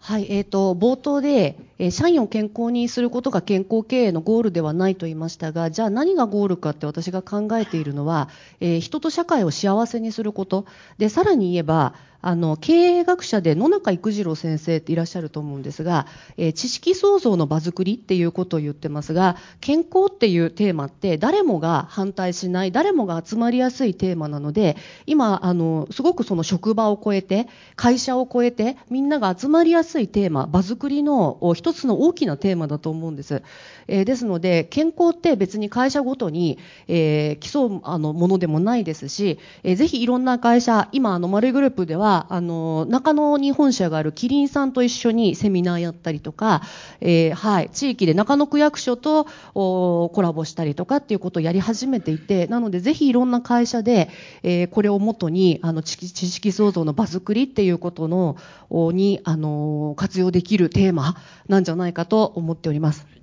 [0.00, 8.28] はい、はい、えっ、ー、と冒頭で、えー社員を健康にすることが健康経営のゴールではないと言いましたが、じゃあ何がゴールかって私が考えているのは、
[8.60, 10.66] えー人と社会を幸せにすること。
[10.98, 16.06] で、さらに言えば、あの、経営学者で野中育次郎先生っていらっしゃると思うんですが、
[16.36, 33.42] えー知識創造の場作りっていうことを言ってますが、健康っていうテーマって誰もが反対しない、誰もが集まりやすいテーマなので、今、あの、すごくその職場を超えて、会社を超えて、みんなが集まりやすいテーマ、場作りの一つの大きなテーマだと思うんです。
[33.90, 46.62] えーですので、健康って別に会社ごとに、えー競うあのものでもないですし、えーぜひいろんな会社、今、あの、丸いグループでは、あの、中野に本社があるキリンさんと一緒にセミナーやったりとか、
[47.00, 54.08] えーはい、地域で中野区役所とおコラボしたりとかっていうことをやり始めていて、なのでぜひいろんな会社で、
[54.42, 58.36] えーこれをもとに、あの、知識創造の場作りっていうことの、
[58.70, 61.16] に、あの、活用できるテーマ
[61.48, 63.19] なんじゃないかと思っております。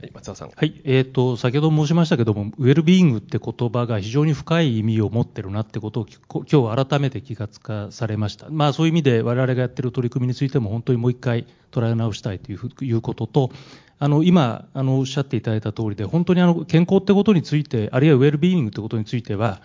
[0.00, 0.50] はい、松田さん。
[0.54, 13.50] はい、えー、と先ほど申しましたけども、ウェルビーイングって言葉が非常に深い意味を持ってるなってことをき今日改めて気がつかされました、まあ、そういう意味で我々がやってる取り組みについても本当にもう一回捉え直したいといういうことと、
[13.98, 19.60] あの今あのおっしゃっていただいた通りで、本当にあの健康ってことについて、あるいはウェルビーイングってことについては、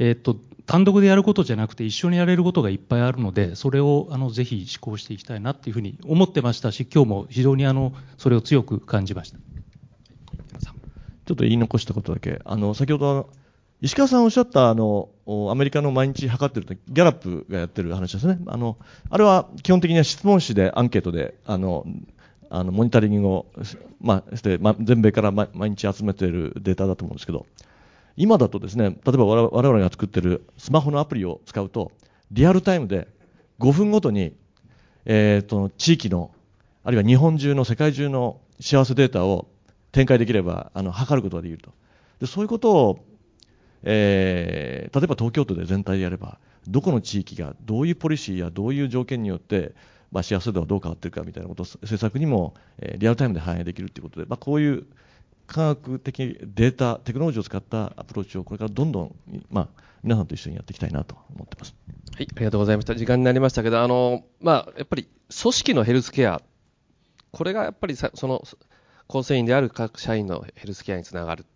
[0.00, 9.38] えー、と単独でやることじゃなくて、一緒にやれることがいっぱいあるので、それをあのぜひ施行していきたいなっていうふうに思ってましたし、今日も非常にあのそれを強く感じました。
[11.26, 13.28] ちょっと言い残したことだけ、あの先ほど
[13.82, 15.10] 石川さんおっしゃったあの
[15.50, 18.38] アメリカの毎日測ってるとギャラップがやってる話ですね。
[18.46, 18.78] あの
[19.10, 21.84] あれは基本的には質問紙でアンケートであの
[22.48, 23.46] あのモニタリングを、
[24.00, 27.44] まあ、して、ま、全米から毎日集めているデータだと思うんですけど、
[28.16, 31.90] 今だとですね、例えば我々我々が作ってるスマホのアプリを使うと、
[32.30, 33.08] リアルタイムで
[33.58, 34.36] 5分ごとに、
[35.06, 36.30] えー、と地域の、
[36.84, 39.48] あるいは日本中の世界中の幸せデータを
[39.92, 41.72] 展開できれば、あの測ることができると。
[42.20, 43.04] でそういうことを、
[43.82, 49.74] えー例えば東京都で全体でやれば、どこの地域がどういうポリシーやどういう条件によって、
[50.10, 54.86] まあ、幸せ度がどう変わっているかみたいなことを政策にも、えーリアルタイムで反映できるということで、まあ、こういう
[55.46, 59.14] 科学的データ、テクノロジーを使ったアプローチをこれからどんどん、
[59.50, 61.74] まあ、皆さんと一緒にやっていきたいなと思ってます。
[62.14, 62.94] はい、ありがとうございました。
[62.94, 65.08] 時間になりましたけど、あの、まあ、やっぱり
[65.42, 66.42] 組織のヘルスケア、
[67.32, 68.42] これがやっぱりさその
[69.08, 71.46] 構成員である各社員のヘルスケアにつながる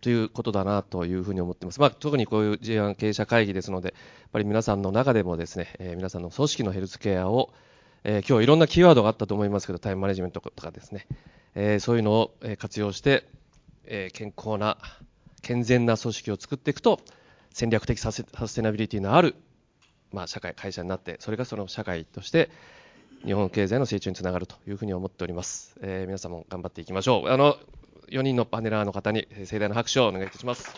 [0.00, 1.80] ということだなというふうに思っています。
[1.80, 3.94] まあ、特にこういう J1 経営者会議ですので、や
[4.28, 7.52] っぱり皆さんの中でもですね、えー皆さんの組織のヘルスケアを、
[8.04, 11.06] えー今日いろんなキーワードがあったと思いますけど、タイムマネジメントとかですね、
[11.54, 13.28] えーそういうのを活用して、
[13.84, 14.78] えー健康な、
[15.42, 17.00] 健全な組織を作っていくと、
[17.52, 19.34] 戦略的サスサステナビリティのある
[20.12, 22.50] まあ、社会、会社になって、それがその社会として、
[23.24, 25.76] 日本経済の成長につながるというふうに思っております。
[25.82, 27.28] えー皆さんも頑張っていきましょう。
[27.28, 27.56] あの、
[28.10, 30.72] 4人のパネラーの方に盛大な拍手をお願いいたします。